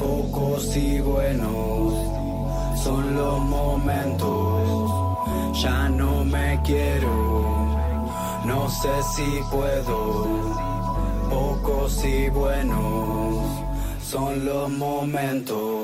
pocos 0.00 0.76
y 0.76 1.00
buenos 1.00 1.92
son 2.82 3.14
los 3.14 3.38
momentos. 3.40 4.90
Ya 5.62 5.88
no 5.90 6.24
me 6.24 6.58
quiero, 6.64 7.12
No 8.46 8.68
sé 8.70 8.94
si 9.14 9.28
puedo, 9.50 9.98
pocos 11.28 12.04
y 12.04 12.30
buenos 12.30 13.44
son 14.02 14.44
los 14.46 14.70
momentos. 14.70 15.79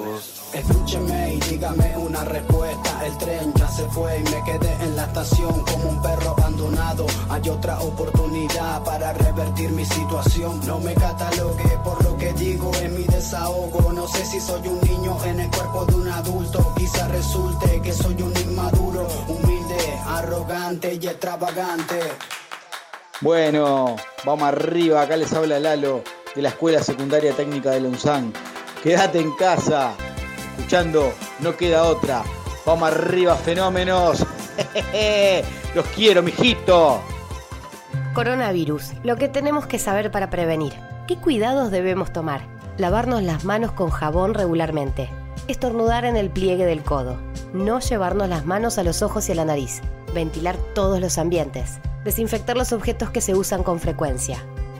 Escúcheme 0.57 1.35
y 1.35 1.41
dígame 1.51 1.97
una 1.99 2.25
respuesta. 2.25 3.07
El 3.07 3.19
tren 3.19 3.53
ya 3.55 3.69
se 3.69 3.85
fue 3.91 4.19
y 4.19 4.23
me 4.23 4.43
quedé 4.45 4.73
en 4.85 4.97
la 4.97 5.05
estación 5.05 5.53
como 5.65 5.91
un 5.91 6.01
perro 6.01 6.31
abandonado. 6.31 7.07
Hay 7.29 7.47
otra 7.51 7.79
oportunidad 7.81 8.83
para 8.83 9.13
revertir 9.13 9.71
mi 9.71 9.85
situación. 9.85 10.61
No 10.67 10.81
me 10.81 10.95
catalogue 10.95 11.79
por 11.85 12.03
lo 12.03 12.17
que 12.17 12.33
digo 12.33 12.73
en 12.81 12.97
mi 12.97 13.05
desahogo. 13.05 13.93
No 13.93 14.09
sé 14.09 14.25
si 14.25 14.41
soy 14.41 14.67
un 14.67 14.81
niño 14.81 15.19
en 15.27 15.41
el 15.41 15.51
cuerpo 15.51 15.85
de 15.85 15.95
un 15.95 16.09
adulto. 16.09 16.75
Quizá 16.75 17.07
resulte 17.09 17.83
que 17.83 17.93
soy 17.93 18.15
un 18.23 18.35
inmaduro, 18.35 19.07
humilde, 19.29 19.99
arrogante 20.07 20.95
y 20.95 21.07
extravagante. 21.07 22.01
Bueno, 23.21 23.97
vamos 24.25 24.49
arriba, 24.49 25.03
acá 25.03 25.19
les 25.19 25.33
habla 25.35 25.59
Lalo 25.59 26.03
de 26.35 26.41
la 26.41 26.49
Escuela 26.49 26.83
Secundaria 26.83 27.35
Técnica 27.35 27.71
de 27.73 27.81
Lonzán. 27.81 28.33
Quédate 28.83 29.21
en 29.21 29.33
casa, 29.33 29.95
escuchando, 30.57 31.13
no 31.41 31.57
queda 31.57 31.85
otra. 31.85 32.23
Vamos 32.65 32.91
arriba, 32.91 33.37
fenómenos. 33.37 34.25
Los 35.75 35.87
quiero, 35.95 36.23
mijito. 36.23 37.01
Coronavirus, 38.15 38.93
lo 39.05 39.17
que 39.17 39.29
tenemos 39.29 39.67
que 39.67 39.79
saber 39.79 40.11
para 40.11 40.31
prevenir. 40.31 40.73
¿Qué 41.07 41.17
cuidados 41.17 41.71
debemos 41.71 42.13
tomar? 42.13 42.41
Lavarnos 42.79 43.23
las 43.23 43.45
manos 43.45 43.73
con 43.73 43.91
jabón 43.91 44.35
regularmente. 44.35 45.11
Estornudar 45.49 46.05
en 46.05 46.17
el 46.17 46.31
pliegue 46.31 46.65
del 46.65 46.83
codo. 46.83 47.19
No 47.53 47.79
llevarnos 47.79 48.29
las 48.29 48.47
manos 48.47 48.79
a 48.79 48.83
los 48.83 49.03
ojos 49.03 49.29
y 49.29 49.33
a 49.33 49.35
la 49.35 49.45
nariz. 49.45 49.83
Ventilar 50.15 50.57
todos 50.75 51.01
los 51.01 51.19
ambientes. 51.19 51.79
Desinfectar 52.05 52.57
los 52.57 52.73
objetos 52.73 53.11
que 53.11 53.21
se 53.21 53.35
usan 53.35 53.63
con 53.63 53.79
frecuencia. 53.79 54.43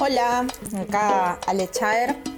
Hola, 0.00 0.46
acá 0.80 1.40
Ale 1.46 1.66
Chaer. 1.66 2.37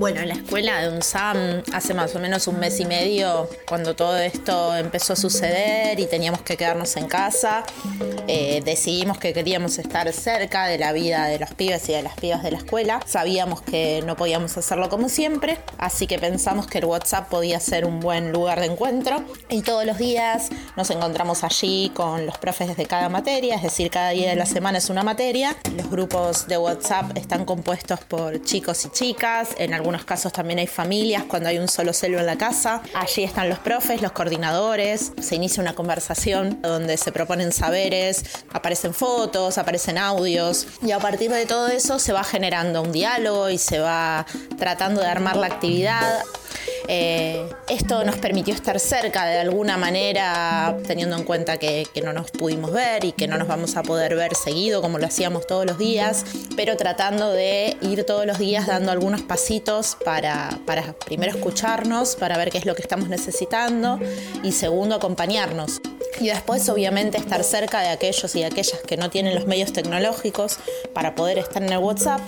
Bueno, 0.00 0.22
en 0.22 0.28
la 0.28 0.34
escuela 0.34 0.80
de 0.80 0.88
UNSAM 0.88 1.62
hace 1.74 1.92
más 1.92 2.16
o 2.16 2.20
menos 2.20 2.46
un 2.46 2.58
mes 2.58 2.80
y 2.80 2.86
medio, 2.86 3.50
cuando 3.68 3.94
todo 3.94 4.16
esto 4.16 4.74
empezó 4.74 5.12
a 5.12 5.16
suceder 5.16 6.00
y 6.00 6.06
teníamos 6.06 6.40
que 6.40 6.56
quedarnos 6.56 6.96
en 6.96 7.06
casa, 7.06 7.64
eh, 8.26 8.62
decidimos 8.64 9.18
que 9.18 9.34
queríamos 9.34 9.78
estar 9.78 10.10
cerca 10.14 10.64
de 10.64 10.78
la 10.78 10.92
vida 10.92 11.26
de 11.26 11.38
los 11.38 11.52
pibes 11.52 11.86
y 11.90 11.92
de 11.92 12.00
las 12.00 12.14
pibas 12.14 12.42
de 12.42 12.50
la 12.50 12.56
escuela. 12.56 13.00
Sabíamos 13.04 13.60
que 13.60 14.02
no 14.06 14.16
podíamos 14.16 14.56
hacerlo 14.56 14.88
como 14.88 15.10
siempre, 15.10 15.58
así 15.76 16.06
que 16.06 16.18
pensamos 16.18 16.66
que 16.66 16.78
el 16.78 16.86
WhatsApp 16.86 17.28
podía 17.28 17.60
ser 17.60 17.84
un 17.84 18.00
buen 18.00 18.32
lugar 18.32 18.60
de 18.60 18.68
encuentro. 18.68 19.22
Y 19.50 19.60
todos 19.60 19.84
los 19.84 19.98
días 19.98 20.48
nos 20.78 20.88
encontramos 20.88 21.44
allí 21.44 21.92
con 21.94 22.24
los 22.24 22.38
profes 22.38 22.74
de 22.74 22.86
cada 22.86 23.10
materia, 23.10 23.56
es 23.56 23.62
decir, 23.62 23.90
cada 23.90 24.10
día 24.10 24.30
de 24.30 24.36
la 24.36 24.46
semana 24.46 24.78
es 24.78 24.88
una 24.88 25.02
materia. 25.02 25.54
Los 25.76 25.90
grupos 25.90 26.46
de 26.46 26.56
WhatsApp 26.56 27.18
están 27.18 27.44
compuestos 27.44 28.00
por 28.00 28.40
chicos 28.44 28.82
y 28.86 28.88
chicas, 28.88 29.50
en 29.58 29.74
algunos 29.74 29.89
casos 30.04 30.32
también 30.32 30.58
hay 30.58 30.66
familias 30.66 31.24
cuando 31.24 31.48
hay 31.48 31.58
un 31.58 31.68
solo 31.68 31.92
celo 31.92 32.18
en 32.18 32.26
la 32.26 32.36
casa. 32.36 32.82
Allí 32.94 33.24
están 33.24 33.48
los 33.48 33.58
profes, 33.58 34.02
los 34.02 34.12
coordinadores, 34.12 35.12
se 35.20 35.36
inicia 35.36 35.62
una 35.62 35.74
conversación 35.74 36.60
donde 36.62 36.96
se 36.96 37.12
proponen 37.12 37.52
saberes, 37.52 38.24
aparecen 38.52 38.94
fotos, 38.94 39.58
aparecen 39.58 39.98
audios 39.98 40.66
y 40.82 40.92
a 40.92 40.98
partir 40.98 41.30
de 41.30 41.46
todo 41.46 41.68
eso 41.68 41.98
se 41.98 42.12
va 42.12 42.24
generando 42.24 42.82
un 42.82 42.92
diálogo 42.92 43.50
y 43.50 43.58
se 43.58 43.78
va 43.78 44.26
tratando 44.58 45.00
de 45.00 45.06
armar 45.06 45.36
la 45.36 45.46
actividad. 45.46 46.22
Eh, 46.88 47.48
esto 47.68 48.04
nos 48.04 48.16
permitió 48.16 48.52
estar 48.52 48.80
cerca 48.80 49.24
de 49.24 49.38
alguna 49.38 49.76
manera, 49.76 50.76
teniendo 50.86 51.16
en 51.16 51.22
cuenta 51.22 51.56
que, 51.56 51.86
que, 51.94 52.02
no 52.02 52.12
nos 52.12 52.32
pudimos 52.32 52.72
ver 52.72 53.04
y 53.04 53.12
que 53.12 53.28
no 53.28 53.38
nos 53.38 53.46
vamos 53.46 53.76
a 53.76 53.82
poder 53.84 54.16
ver 54.16 54.34
seguido 54.34 54.82
como 54.82 54.98
lo 54.98 55.06
hacíamos 55.06 55.46
todos 55.46 55.64
los 55.66 55.78
días, 55.78 56.24
pero 56.56 56.76
tratando 56.76 57.30
de 57.30 57.76
ir 57.82 58.04
todos 58.04 58.26
los 58.26 58.38
días 58.38 58.66
dando 58.66 58.90
algunos 58.90 59.22
pasitos 59.22 59.79
para, 60.04 60.58
primero 61.06 61.36
escucharnos, 61.36 62.16
para 62.16 62.36
ver 62.36 62.50
qué 62.50 62.58
es 62.58 62.66
lo 62.66 62.74
que 62.74 62.82
estamos 62.82 63.08
necesitando 63.08 63.98
y 64.42 64.52
segundo 64.52 64.94
acompañarnos. 64.94 65.80
Y 66.20 66.28
después 66.28 66.68
obviamente 66.68 67.18
estar 67.18 67.42
cerca 67.44 67.80
de 67.80 67.88
aquellos 67.88 68.34
y 68.34 68.42
aquellas 68.42 68.80
que 68.86 68.96
no 68.96 69.10
tienen 69.10 69.34
los 69.34 69.46
medios 69.46 69.72
tecnológicos 69.72 70.58
para 70.94 71.14
poder 71.14 71.38
estar 71.38 71.62
en 71.62 71.72
el 71.72 71.78
WhatsApp 71.78 72.20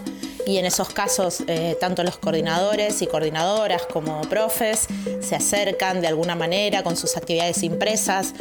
y 0.47 0.59
en 0.59 0.67
esos 0.67 0.91
casos 0.91 1.43
eh, 1.47 1.77
tanto 1.81 2.03
los 2.03 2.19
coordinadores 2.19 3.01
y 3.03 3.07
coordinadoras 3.07 3.87
como 3.87 4.21
profes 4.23 4.89
se 5.21 5.37
acercan 5.37 6.01
de 6.01 6.09
alguna 6.09 6.35
manera 6.35 6.83
con 6.83 6.97
sus 6.97 7.17
actividades 7.17 7.63
impresas 7.63 8.35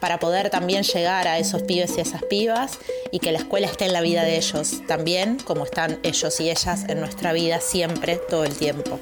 para 0.00 0.18
poder 0.18 0.50
también 0.50 0.82
llegar 0.82 1.28
a 1.28 1.38
esos 1.38 1.62
pibes 1.62 1.96
y 1.96 2.00
esas 2.00 2.22
pibas 2.24 2.78
y 3.12 3.18
que 3.18 3.32
la 3.32 3.38
escuela 3.38 3.66
esté 3.66 3.86
en 3.86 3.92
la 3.92 4.00
vida 4.00 4.22
de 4.22 4.36
ellos 4.36 4.82
también 4.86 5.38
como 5.38 5.64
están 5.64 5.98
ellos 6.02 6.40
y 6.40 6.50
ellas 6.50 6.84
en 6.88 7.00
nuestra 7.00 7.32
vida 7.32 7.60
siempre, 7.60 8.20
todo 8.28 8.44
el 8.44 8.56
tiempo. 8.56 8.98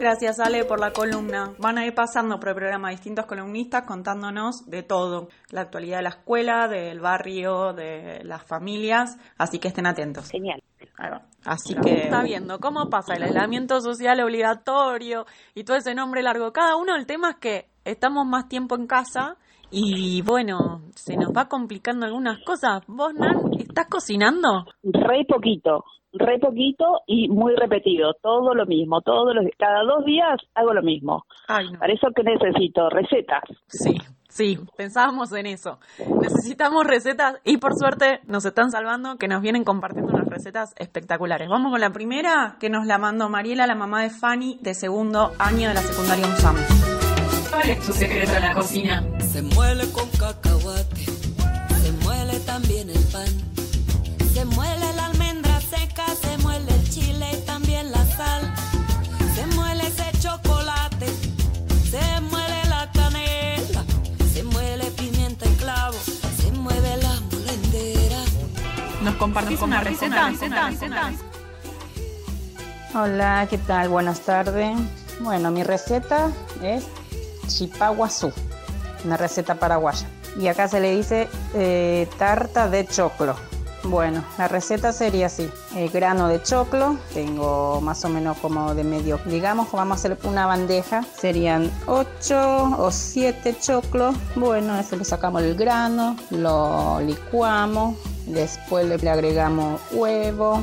Gracias 0.00 0.38
Ale 0.38 0.64
por 0.64 0.78
la 0.78 0.92
columna. 0.92 1.54
Van 1.58 1.76
a 1.76 1.84
ir 1.84 1.92
pasando 1.92 2.38
por 2.38 2.50
el 2.50 2.54
programa 2.54 2.90
distintos 2.90 3.26
columnistas 3.26 3.82
contándonos 3.82 4.70
de 4.70 4.84
todo, 4.84 5.28
la 5.50 5.62
actualidad 5.62 5.96
de 5.96 6.02
la 6.04 6.08
escuela, 6.10 6.68
del 6.68 7.00
barrio, 7.00 7.72
de 7.72 8.20
las 8.22 8.44
familias, 8.44 9.18
así 9.38 9.58
que 9.58 9.68
estén 9.68 9.86
atentos. 9.86 10.30
Genial. 10.30 10.62
Así 11.44 11.74
que 11.74 12.04
está 12.04 12.22
viendo 12.22 12.60
cómo 12.60 12.90
pasa 12.90 13.14
el 13.14 13.24
aislamiento 13.24 13.80
social 13.80 14.20
obligatorio 14.20 15.26
y 15.54 15.64
todo 15.64 15.76
ese 15.76 15.94
nombre 15.94 16.22
largo. 16.22 16.52
Cada 16.52 16.76
uno 16.76 16.94
el 16.94 17.06
tema 17.06 17.30
es 17.30 17.36
que 17.36 17.67
estamos 17.84 18.26
más 18.26 18.48
tiempo 18.48 18.76
en 18.76 18.86
casa 18.86 19.36
y 19.70 20.22
bueno, 20.22 20.82
se 20.94 21.16
nos 21.16 21.30
va 21.30 21.48
complicando 21.48 22.06
algunas 22.06 22.38
cosas. 22.44 22.82
¿Vos, 22.86 23.12
Nan, 23.14 23.52
estás 23.58 23.86
cocinando? 23.88 24.64
Re 24.82 25.24
poquito 25.26 25.84
re 26.12 26.38
poquito 26.38 27.02
y 27.06 27.28
muy 27.28 27.54
repetido, 27.54 28.14
todo 28.22 28.54
lo 28.54 28.66
mismo, 28.66 29.00
todos 29.02 29.34
los 29.34 29.44
cada 29.58 29.82
dos 29.82 30.04
días 30.04 30.38
hago 30.54 30.72
lo 30.72 30.82
mismo. 30.82 31.24
Para 31.46 31.92
eso 31.92 32.08
que 32.14 32.22
necesito 32.22 32.88
recetas. 32.88 33.42
Sí, 33.66 33.96
sí, 34.28 34.58
pensábamos 34.76 35.32
en 35.32 35.46
eso. 35.46 35.78
Necesitamos 36.20 36.84
recetas 36.86 37.40
y 37.44 37.58
por 37.58 37.74
suerte 37.74 38.20
nos 38.26 38.44
están 38.44 38.70
salvando 38.70 39.16
que 39.16 39.28
nos 39.28 39.42
vienen 39.42 39.64
compartiendo 39.64 40.12
unas 40.12 40.28
recetas 40.28 40.74
espectaculares. 40.78 41.48
Vamos 41.48 41.72
con 41.72 41.80
la 41.80 41.90
primera 41.90 42.56
que 42.58 42.70
nos 42.70 42.86
la 42.86 42.98
mandó 42.98 43.28
Mariela, 43.28 43.66
la 43.66 43.74
mamá 43.74 44.02
de 44.02 44.10
Fanny, 44.10 44.58
de 44.60 44.74
segundo 44.74 45.32
año 45.38 45.68
de 45.68 45.74
la 45.74 45.80
secundaria 45.80 46.26
UNSAM. 46.26 46.87
¿Cuál 47.50 47.70
es 47.70 47.80
tu 47.86 47.92
secreto 47.92 48.34
en 48.34 48.42
la 48.42 48.54
cocina? 48.54 49.04
Se 49.32 49.42
muele 49.42 49.90
con 49.90 50.08
cacahuate, 50.10 51.04
se 51.82 51.92
muele 52.04 52.38
también 52.40 52.90
el 52.90 53.02
pan, 53.04 53.28
se 54.32 54.44
muele 54.44 54.92
la 54.94 55.06
almendra 55.06 55.60
seca, 55.60 56.04
se 56.20 56.36
muele 56.38 56.70
el 56.72 56.90
chile 56.90 57.26
y 57.32 57.46
también 57.46 57.90
la 57.90 58.04
sal. 58.04 58.54
Se 59.34 59.46
muele 59.56 59.86
ese 59.86 60.10
chocolate, 60.20 61.06
se 61.90 62.20
muele 62.22 62.64
la 62.68 62.90
canela, 62.92 63.84
se 64.32 64.42
muele 64.42 64.84
pimienta 64.92 65.46
y 65.46 65.54
clavo, 65.54 65.96
se 66.40 66.50
mueve 66.52 66.96
la 66.98 67.20
molendera. 67.30 68.20
Nos 69.02 69.14
compartís 69.16 69.60
una, 69.62 69.80
receta, 69.80 70.28
receta, 70.28 70.68
receta. 70.68 71.12
Hola, 72.94 73.46
¿qué 73.48 73.58
tal? 73.58 73.88
Buenas 73.88 74.20
tardes. 74.20 74.76
Bueno, 75.20 75.50
mi 75.50 75.62
receta 75.62 76.30
es 76.62 76.84
chipaguazú, 77.48 78.32
una 79.04 79.16
receta 79.16 79.56
paraguaya. 79.56 80.06
Y 80.38 80.46
acá 80.46 80.68
se 80.68 80.78
le 80.78 80.94
dice 80.94 81.28
eh, 81.54 82.06
tarta 82.18 82.68
de 82.68 82.86
choclo. 82.86 83.34
Bueno, 83.84 84.24
la 84.36 84.48
receta 84.48 84.92
sería 84.92 85.26
así. 85.26 85.48
El 85.74 85.88
grano 85.88 86.28
de 86.28 86.42
choclo, 86.42 86.98
tengo 87.14 87.80
más 87.80 88.04
o 88.04 88.08
menos 88.08 88.36
como 88.38 88.74
de 88.74 88.84
medio, 88.84 89.20
digamos, 89.24 89.70
vamos 89.72 89.92
a 89.92 89.98
hacer 89.98 90.18
una 90.24 90.46
bandeja. 90.46 91.04
Serían 91.16 91.70
8 91.86 92.76
o 92.78 92.90
7 92.90 93.56
choclos. 93.60 94.16
Bueno, 94.34 94.78
eso 94.78 94.96
le 94.96 95.04
sacamos 95.04 95.42
el 95.42 95.54
grano, 95.54 96.16
lo 96.30 97.00
licuamos, 97.00 97.96
después 98.26 98.86
le 98.86 99.10
agregamos 99.10 99.80
huevo, 99.92 100.60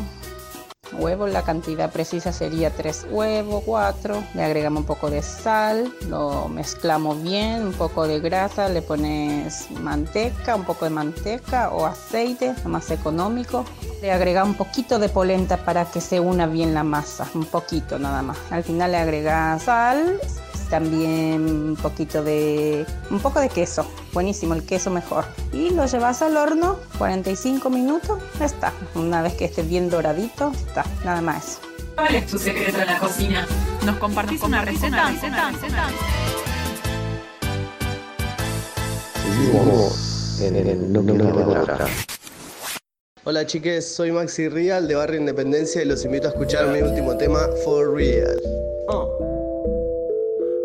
huevos, 0.93 1.29
la 1.29 1.43
cantidad 1.43 1.91
precisa 1.91 2.31
sería 2.31 2.69
3 2.69 3.07
huevos, 3.09 3.63
4. 3.65 4.23
Le 4.33 4.43
agregamos 4.43 4.81
un 4.81 4.85
poco 4.85 5.09
de 5.09 5.21
sal, 5.21 5.93
lo 6.09 6.47
mezclamos 6.47 7.21
bien, 7.21 7.67
un 7.67 7.73
poco 7.73 8.07
de 8.07 8.19
grasa, 8.19 8.69
le 8.69 8.81
pones 8.81 9.69
manteca, 9.71 10.55
un 10.55 10.63
poco 10.63 10.85
de 10.85 10.91
manteca 10.91 11.69
o 11.71 11.85
aceite, 11.85 12.53
lo 12.63 12.69
más 12.69 12.91
económico. 12.91 13.65
Le 14.01 14.11
agregamos 14.11 14.51
un 14.51 14.57
poquito 14.57 14.99
de 14.99 15.09
polenta 15.09 15.57
para 15.57 15.85
que 15.85 16.01
se 16.01 16.19
una 16.19 16.47
bien 16.47 16.73
la 16.73 16.83
masa, 16.83 17.27
un 17.33 17.45
poquito 17.45 17.97
nada 17.99 18.21
más. 18.21 18.37
Al 18.51 18.63
final 18.63 18.91
le 18.91 18.97
agregas 18.97 19.63
sal, 19.63 20.19
también 20.69 21.41
un 21.41 21.77
poquito 21.81 22.23
de 22.23 22.85
un 23.09 23.19
poco 23.19 23.39
de 23.39 23.49
queso 23.49 23.85
buenísimo 24.13 24.53
el 24.53 24.65
queso 24.65 24.91
mejor 24.91 25.25
y 25.53 25.69
lo 25.71 25.85
llevas 25.85 26.21
al 26.21 26.37
horno 26.37 26.77
45 26.97 27.69
minutos 27.69 28.19
ya 28.39 28.45
está 28.45 28.73
una 28.95 29.21
vez 29.21 29.33
que 29.33 29.45
esté 29.45 29.63
bien 29.63 29.89
doradito 29.89 30.51
está 30.67 30.85
nada 31.03 31.21
más 31.21 31.59
¿Cuál 31.95 32.15
es 32.15 32.27
tu 32.27 32.37
secreto 32.37 32.81
en 32.81 32.87
la 32.87 32.99
cocina? 32.99 33.47
¿Nos 33.85 33.97
compartís 33.97 34.43
una 34.43 34.65
receta? 34.65 35.13
Seguimos 39.23 40.41
en 40.41 40.55
el 40.55 41.05
Queda 41.05 41.61
Otra. 41.61 41.87
Hola 43.23 43.45
chiques, 43.45 43.95
soy 43.95 44.11
Maxi 44.11 44.49
Real 44.49 44.87
de 44.87 44.95
Barrio 44.95 45.19
Independencia 45.19 45.81
y 45.81 45.85
los 45.85 46.03
invito 46.03 46.27
a 46.27 46.31
escuchar 46.31 46.67
mi 46.67 46.81
último 46.81 47.15
tema, 47.17 47.47
For 47.63 47.95
Real. 47.95 48.64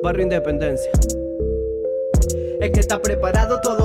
Barrio 0.03 0.23
Independencia. 0.23 0.91
Es 2.61 2.71
que 2.71 2.81
está 2.81 3.01
preparado 3.01 3.61
todo 3.61 3.80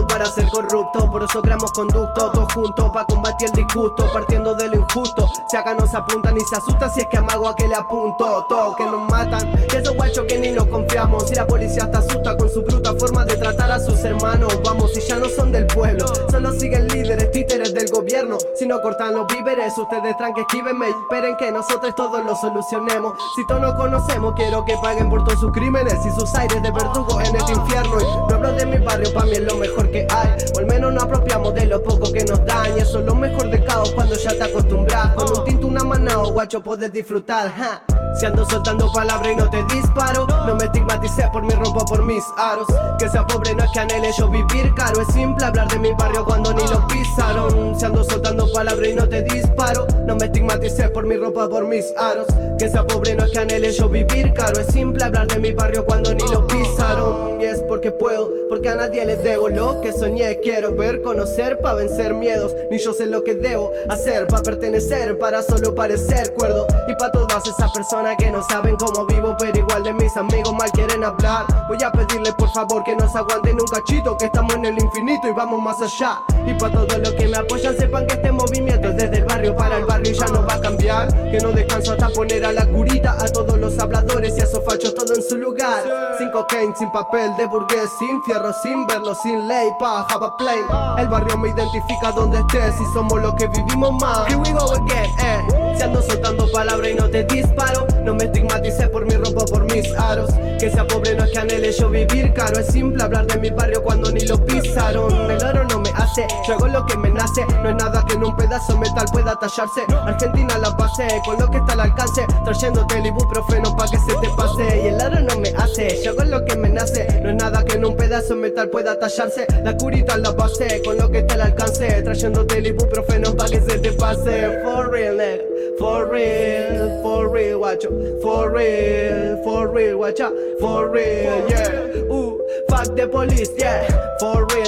para 0.84 1.12
Por 1.12 1.24
eso 1.24 1.42
creamos 1.42 1.72
conducto, 1.72 2.32
todos 2.32 2.54
juntos 2.54 2.90
para 2.92 3.06
combatir 3.06 3.50
el 3.50 3.54
disgusto 3.54 4.12
Partiendo 4.12 4.56
de 4.56 4.68
lo 4.70 4.78
injusto, 4.78 5.28
si 5.50 5.58
acá 5.58 5.74
nos 5.74 5.94
apuntan 5.94 6.36
y 6.36 6.42
se 6.42 6.56
asusta 6.56 6.90
Si 6.90 7.02
es 7.02 7.08
que 7.08 7.18
amago 7.18 7.48
a 7.48 7.56
que 7.56 7.68
le 7.68 7.76
apunto, 7.76 8.46
todo 8.50 8.76
que 8.76 8.86
nos 8.86 9.10
matan. 9.10 9.52
Que 9.70 9.78
esos 9.78 9.96
guachos 9.96 10.26
que 10.28 10.38
ni 10.40 10.52
nos 10.52 10.66
confiamos. 10.68 11.28
Si 11.28 11.36
la 11.36 11.46
policía 11.46 11.84
está 11.84 12.00
asusta 12.00 12.36
con 12.38 12.50
su 12.50 12.62
bruta 12.62 12.94
forma 12.94 13.26
de 13.26 13.38
tratar 13.38 13.72
a 13.72 13.80
sus 13.80 14.04
hermanos. 14.04 14.60
Vamos, 14.64 14.94
si 14.94 15.02
ya 15.02 15.18
no 15.18 15.30
son 15.30 15.52
del 15.52 15.68
pueblo 15.68 16.06
Solo 16.30 16.52
siguen 16.54 16.88
líderes, 16.88 17.32
títeres 17.32 17.74
del 17.74 17.90
gobierno. 17.90 18.38
Si 18.56 18.66
no 18.66 18.82
cortan 18.82 19.14
los 19.14 19.28
víveres, 19.28 19.78
ustedes 19.78 20.18
tranqui, 20.18 20.42
esquívenme 20.42 20.90
y 20.90 20.92
Esperen 20.92 21.38
que 21.38 21.52
nosotros 21.52 21.94
todos 21.96 22.26
lo 22.26 22.36
solucionemos. 22.36 23.14
Si 23.36 23.46
todos 23.48 23.62
nos 23.62 23.76
conocemos, 23.76 24.34
quiero 24.36 24.66
que 24.66 24.76
paguen 24.82 25.10
por 25.10 25.24
todos 25.24 25.40
sus 25.40 25.52
crímenes 25.52 25.94
Y 26.06 26.20
sus 26.20 26.34
aires 26.36 26.62
de 26.62 26.72
verdugo 26.72 27.22
en 27.22 27.36
el 27.36 27.50
infierno. 27.50 28.02
Y 28.02 28.30
no 28.30 28.36
hablo 28.36 28.54
de 28.54 28.66
mi 28.66 28.78
barrio, 28.78 29.14
pa' 29.14 29.26
mí 29.26 29.34
es 29.34 29.42
lo 29.42 29.56
mejor 29.56 29.92
que 29.92 30.08
hay 30.10 30.36
menos 30.66 30.94
nos 30.94 31.04
apropiamos 31.04 31.54
de 31.54 31.66
lo 31.66 31.82
poco 31.82 32.12
que 32.12 32.24
nos 32.26 32.44
dan 32.46 32.78
Y 32.78 32.82
eso 32.82 33.00
es 33.00 33.06
lo 33.06 33.16
mejor 33.16 33.50
del 33.50 33.64
caos 33.64 33.92
cuando 33.92 34.16
ya 34.16 34.32
te 34.32 34.44
acostumbras 34.44 35.14
Con 35.16 35.38
un 35.38 35.46
tinto, 35.46 35.68
una 35.68 35.84
manao, 35.84 36.32
guacho, 36.32 36.62
puedes 36.62 36.92
disfrutar 36.92 37.50
ja. 37.52 38.05
Si 38.18 38.26
ando 38.26 38.46
soltando 38.46 38.90
palabras 38.94 39.34
y 39.34 39.36
no 39.36 39.50
te 39.50 39.62
disparo 39.76 40.26
No 40.48 40.56
me 40.56 40.66
estigmatices 40.66 41.28
por 41.32 41.44
mi 41.44 41.54
rompo 41.54 41.84
por 41.86 42.04
mis 42.06 42.24
aros. 42.38 42.68
Que 42.98 43.10
sea 43.10 43.28
pobre 43.28 43.54
no 43.54 43.64
es 43.64 43.72
que 43.72 43.80
anhele 43.80 44.12
yo 44.18 44.30
vivir 44.30 44.74
caro. 44.74 45.02
Es 45.02 45.14
simple 45.14 45.46
hablar 45.46 45.68
de 45.68 45.80
mi 45.80 45.92
barrio 45.94 46.24
cuando 46.24 46.54
ni 46.54 46.64
lo 46.64 46.88
pisaron. 46.88 47.78
Si 47.78 47.86
ando 47.86 48.04
soltando 48.06 48.50
palabras 48.54 48.90
y 48.90 48.94
no 48.94 49.08
te 49.08 49.22
disparo 49.24 49.86
No 50.06 50.16
me 50.16 50.26
estigmatices 50.26 50.90
por 50.92 51.06
mi 51.06 51.18
ropa 51.18 51.50
por 51.50 51.68
mis 51.68 51.94
aros. 51.98 52.28
Que 52.58 52.70
sea 52.70 52.86
pobre 52.86 53.16
no 53.16 53.26
es 53.26 53.32
que 53.32 53.40
anhele 53.40 53.72
yo 53.74 53.90
vivir 53.90 54.34
caro. 54.34 54.62
Es 54.62 54.68
simple 54.68 55.04
hablar 55.04 55.28
de 55.28 55.40
mi 55.40 55.52
barrio 55.52 55.86
cuando 55.86 56.14
ni 56.14 56.24
lo 56.32 56.48
pisaron. 56.48 57.42
Y 57.42 57.46
es 57.46 57.60
porque 57.68 57.92
puedo, 57.92 58.32
porque 58.48 58.70
a 58.70 58.76
nadie 58.76 59.06
les 59.06 59.22
debo 59.24 59.50
Lo 59.50 59.82
que 59.82 59.92
soñé. 59.92 60.40
Quiero 60.40 60.74
ver, 60.74 61.02
conocer 61.02 61.60
para 61.60 61.76
vencer 61.76 62.14
miedos. 62.14 62.56
Ni 62.72 62.78
yo 62.78 62.94
sé 62.94 63.08
lo 63.08 63.26
que 63.26 63.36
debo 63.36 63.72
hacer 63.90 64.28
para 64.28 64.42
pertenecer 64.42 65.18
Para 65.18 65.42
solo 65.42 65.76
parecer 65.76 66.34
cuerdo. 66.34 66.66
Y 66.88 66.96
para 66.96 67.12
todas 67.12 67.46
esas 67.46 67.72
personas 67.74 68.05
que 68.14 68.30
no 68.30 68.44
saben 68.44 68.76
cómo 68.76 69.06
vivo 69.06 69.36
Pero 69.40 69.58
igual 69.58 69.84
de 69.84 69.94
mis 69.94 70.16
amigos 70.16 70.54
mal 70.54 70.72
quieren 70.72 71.04
hablar. 71.04 71.46
Voy 71.68 71.82
a 71.82 71.92
pedirle 71.92 72.32
por 72.34 72.50
favor 72.52 72.84
que 72.84 72.96
nos 72.96 73.16
aguanten 73.16 73.60
un 73.60 73.68
cachito 73.68 74.16
Que 74.18 74.26
estamos 74.26 74.54
en 74.54 74.66
el 74.66 74.80
infinito 74.80 75.28
y 75.28 75.32
vamos 75.32 75.60
más 75.62 75.82
allá. 75.82 76.22
Y 76.46 76.54
para 76.54 76.74
todos 76.74 77.00
los 77.00 77.14
que 77.14 77.28
me 77.28 77.38
apoyan 77.38 77.76
sepan 77.76 78.06
que 78.06 78.14
este 78.14 78.32
movimiento 78.32 78.90
es 78.90 78.98
desde 78.98 79.18
el 79.18 79.26
barrio 79.26 79.56
para 79.56 79.78
el 79.78 79.86
barrio 79.86 80.12
y 80.12 80.14
ya 80.14 80.28
no 80.28 80.46
va 80.46 80.54
a 80.54 80.62
cambiar. 80.62 81.32
Que 81.32 81.40
no 81.40 81.52
descanso 81.52 81.94
hasta 81.94 82.10
poner 82.10 82.46
a 82.46 82.52
la 82.52 82.66
curita 82.68 83.16
A 83.20 83.28
todos 83.28 83.58
los 83.58 83.80
habladores 83.80 84.38
y 84.38 84.42
a 84.42 84.44
esos 84.44 84.64
fachos 84.64 84.94
todo 84.94 85.16
en 85.16 85.24
su 85.24 85.38
lugar. 85.38 85.84
Sin 86.20 86.30
cocaine, 86.32 86.76
sin 86.76 86.92
papel 86.92 87.36
de 87.38 87.46
burgués 87.48 87.90
Sin 87.98 88.22
fierro, 88.24 88.54
sin 88.62 88.86
verlo, 88.86 89.16
sin 89.16 89.48
ley 89.48 89.70
Pa' 89.80 90.06
have 90.10 90.24
a 90.24 90.36
plane 90.38 91.02
El 91.02 91.08
barrio 91.08 91.38
me 91.38 91.50
identifica 91.50 92.12
donde 92.12 92.40
estés 92.40 92.76
Y 92.80 92.94
somos 92.94 93.22
los 93.22 93.34
que 93.36 93.48
vivimos 93.48 93.94
más. 94.02 94.28
Here 94.28 94.38
we 94.38 94.52
go 94.52 94.74
again, 94.74 95.10
eh. 95.20 95.76
Si 95.78 95.84
ando 95.84 96.02
soltando 96.02 96.52
palabras 96.52 96.92
y 96.92 96.94
no 96.94 97.10
te 97.10 97.24
disparo 97.24 97.86
no 98.04 98.16
me 98.16 98.26
estigmatices 98.26 98.90
por 98.90 99.06
mi 99.06 99.16
ropa, 99.16 99.46
por 99.46 99.64
mis 99.72 99.92
aros. 99.98 100.30
Que 100.60 100.70
sea 100.72 100.86
pobre 100.88 101.16
no 101.16 101.24
es 101.24 101.32
que 101.32 101.40
anhele 101.40 101.72
yo 101.72 101.90
vivir 101.90 102.34
caro. 102.34 102.60
Es 102.60 102.68
simple 102.68 103.04
hablar 103.04 103.26
de 103.28 103.38
mi 103.38 103.50
barrio 103.50 103.84
cuando 103.84 104.12
ni 104.12 104.22
lo 104.22 104.38
pisaron. 104.46 105.14
El 105.32 105.44
oro 105.44 105.64
no 105.66 105.80
me 105.80 105.90
hace, 105.96 106.26
yo 106.48 106.56
hago 106.56 106.68
lo 106.68 106.86
que 106.86 106.98
me 106.98 107.10
nace. 107.10 107.46
No 107.64 107.70
es 107.70 107.76
nada 107.76 108.04
que 108.08 108.14
en 108.14 108.24
un 108.24 108.36
pedazo 108.36 108.78
metal 108.78 109.06
pueda 109.12 109.38
tallarse. 109.40 109.82
Argentina 110.06 110.58
la 110.58 110.70
base, 110.72 111.08
con 111.26 111.40
lo 111.40 111.50
que 111.50 111.58
está 111.58 111.74
al 111.74 111.82
alcance. 111.82 112.26
Trayéndote 112.44 112.98
el 112.98 113.06
ibuprofeno 113.08 113.76
pa' 113.76 113.88
que 113.90 113.98
se 113.98 114.16
te 114.22 114.30
pase. 114.36 114.82
Y 114.84 114.88
el 114.88 114.96
oro 114.96 115.20
no 115.22 115.40
me 115.40 115.50
hace, 115.58 116.02
yo 116.04 116.12
hago 116.12 116.24
lo 116.24 116.46
que 116.46 116.56
me 116.56 116.70
nace. 116.70 117.08
No 117.22 117.30
es 117.30 117.36
nada 117.36 117.64
que 117.64 117.76
en 117.76 117.86
un 117.86 117.96
pedazo 117.96 118.36
metal 118.36 118.70
pueda 118.70 119.00
tallarse. 119.00 119.48
La 119.64 119.76
curita 119.76 120.18
la 120.18 120.32
base, 120.32 120.82
con 120.84 120.98
lo 120.98 121.10
que 121.10 121.20
está 121.20 121.36
al 121.36 121.42
alcance. 121.42 122.02
Trayéndote 122.04 122.58
el 122.58 122.68
ibuprofeno 122.68 123.36
pa' 123.36 123.50
que 123.50 123.62
se 123.62 123.80
te 123.80 123.92
pase. 123.94 124.62
For 124.64 124.90
real, 124.92 125.16
nigga, 125.18 125.55
for 125.78 126.12
real, 126.12 127.02
for 127.02 127.30
real, 127.30 127.60
guacho 127.60 128.22
For 128.22 128.52
real, 128.52 129.44
for 129.44 129.68
real, 129.70 130.04
out, 130.04 130.34
for 130.60 130.90
real, 130.90 131.50
yeah. 131.50 132.12
Ooh, 132.12 132.42
fuck 132.70 132.96
the 132.96 133.08
police, 133.08 133.52
yeah. 133.58 133.88
For 134.20 134.46
real. 134.48 134.66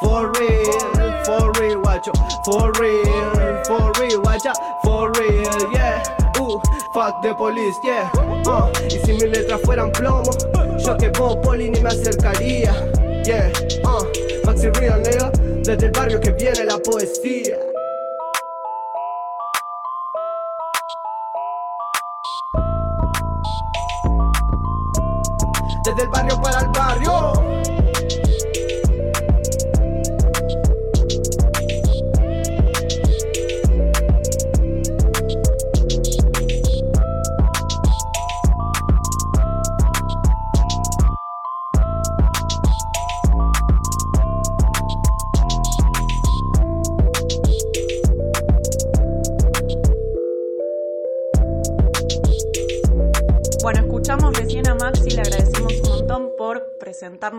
For 0.00 0.32
real, 0.32 1.24
for 1.24 1.52
real, 1.60 1.88
out. 1.88 2.06
For 2.44 2.72
real, 2.80 3.64
for 3.64 3.92
real, 4.00 4.28
out. 4.28 4.82
For 4.84 5.12
real, 5.12 5.72
yeah. 5.72 6.40
Ooh, 6.40 6.60
fuck 6.94 7.22
the 7.22 7.34
police, 7.34 7.76
yeah. 7.84 8.10
Uh, 8.46 8.72
y 8.84 8.98
si 9.04 9.12
mis 9.12 9.30
letras 9.30 9.60
fueran 9.62 9.92
plomo, 9.92 10.30
yo 10.78 10.96
que 10.96 11.10
vos, 11.10 11.36
poli, 11.42 11.70
ni 11.70 11.80
me 11.80 11.90
acercaría, 11.90 12.72
yeah. 13.24 13.52
Uh, 13.84 14.04
Maxi 14.44 14.68
Real, 14.80 15.00
nigga. 15.02 15.30
Desde 15.62 15.86
el 15.86 15.92
barrio 15.92 16.20
que 16.20 16.32
viene 16.32 16.64
la 16.64 16.78
poesía. 16.78 17.69
Desde 26.00 26.04
el 26.04 26.08
barrio 26.08 26.40
para 26.40 26.60
el 26.60 26.69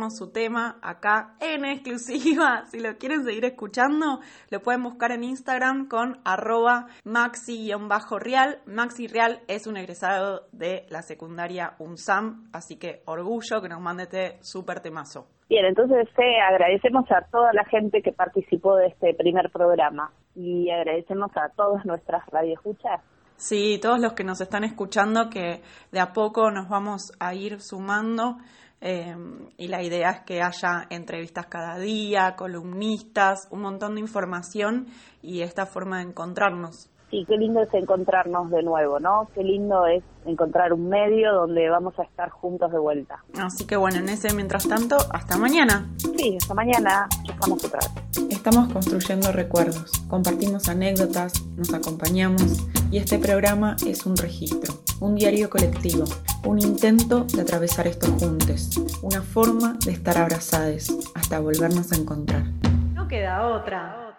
su 0.10 0.32
tema 0.32 0.78
acá 0.82 1.36
en 1.39 1.65
exclusiva. 1.65 2.63
Si 2.72 2.80
lo 2.80 2.98
quieren 2.98 3.24
seguir 3.24 3.46
escuchando, 3.46 4.20
lo 4.50 4.60
pueden 4.62 4.84
buscar 4.84 5.12
en 5.12 5.24
Instagram 5.24 5.88
con 5.88 6.20
arroba 6.24 6.88
maxi-real. 7.04 8.60
Maxi 8.65 9.08
Real 9.08 9.39
es 9.48 9.67
un 9.67 9.78
egresado 9.78 10.48
de 10.52 10.86
la 10.89 11.02
secundaria 11.02 11.74
UNSAM, 11.80 12.50
así 12.54 12.78
que 12.78 13.02
orgullo 13.06 13.62
que 13.62 13.70
nos 13.70 13.82
mande 13.82 14.04
este 14.04 14.38
súper 14.41 14.80
temazo. 14.80 15.28
Bien, 15.50 15.65
entonces 15.65 16.08
eh, 16.17 16.39
agradecemos 16.39 17.10
a 17.12 17.26
toda 17.30 17.52
la 17.54 17.65
gente 17.65 18.02
que 18.02 18.13
participó 18.13 18.78
de 18.78 18.88
este 18.88 19.13
primer 19.13 19.52
programa 19.52 20.12
y 20.36 20.70
agradecemos 20.70 21.32
a 21.36 21.50
todas 21.50 21.86
nuestras 21.86 22.26
radioescuchas 22.28 23.02
Sí, 23.41 23.80
todos 23.82 24.00
los 24.00 24.13
que 24.13 24.24
nos 24.24 24.39
están 24.39 24.63
escuchando, 24.63 25.32
que 25.32 25.63
de 25.91 26.00
a 26.00 26.13
poco 26.13 26.52
nos 26.52 26.70
vamos 26.70 27.12
a 27.20 27.34
ir 27.34 27.60
sumando 27.60 28.38
eh, 28.82 29.15
y 29.58 29.67
la 29.67 29.84
idea 29.84 30.10
es 30.10 30.20
que 30.26 30.41
haya 30.41 30.88
entrevistas 30.89 31.46
cada 31.46 31.78
día, 31.78 32.36
columnistas, 32.36 33.48
un 33.52 33.62
montón 33.62 33.96
de 33.96 34.02
información 34.02 34.88
y 35.22 35.41
esta 35.41 35.65
forma 35.65 36.00
de 36.00 36.10
encontrarnos. 36.10 36.90
Sí, 37.12 37.26
qué 37.28 37.36
lindo 37.36 37.62
es 37.62 37.74
encontrarnos 37.74 38.50
de 38.52 38.63
nuevo, 38.63 38.97
¿no? 39.02 39.28
Qué 39.36 39.43
lindo 39.43 39.86
es 39.86 40.02
encontrar 40.26 40.71
un 40.71 40.88
medio 40.88 41.34
donde 41.34 41.69
vamos 41.69 41.93
a 42.00 42.04
estar 42.04 42.30
juntos 42.30 42.71
de 42.71 42.80
vuelta. 42.80 43.21
Así 43.38 43.67
que 43.67 43.76
bueno, 43.76 43.97
en 43.97 44.08
ese 44.08 44.34
mientras 44.34 44.65
tanto, 44.65 44.95
hasta 45.12 45.38
mañana. 45.38 45.91
Sí, 45.97 46.38
hasta 46.41 46.54
mañana, 46.54 47.10
estamos 47.28 47.65
otra 47.65 47.80
vez. 47.80 48.28
Estamos 48.30 48.71
construyendo 48.71 49.34
recuerdos, 49.34 49.91
compartimos 50.08 50.69
anécdotas, 50.69 51.45
nos 51.58 51.74
acompañamos 51.74 52.65
y 52.91 52.97
este 52.97 53.19
programa 53.19 53.76
es 53.86 54.06
un 54.06 54.15
registro, 54.15 54.74
un 55.02 55.15
diario 55.15 55.50
colectivo, 55.50 56.06
un 56.45 56.60
intento 56.60 57.26
de 57.26 57.41
atravesar 57.41 57.88
estos 57.88 58.10
juntos, 58.12 58.69
una 59.02 59.21
forma 59.21 59.76
de 59.86 59.91
estar 59.91 60.17
abrazados 60.17 60.95
hasta 61.13 61.41
volvernos 61.41 61.91
a 61.91 61.97
encontrar. 61.97 62.45
No 62.93 63.06
queda 63.10 63.47
otra. 63.47 64.11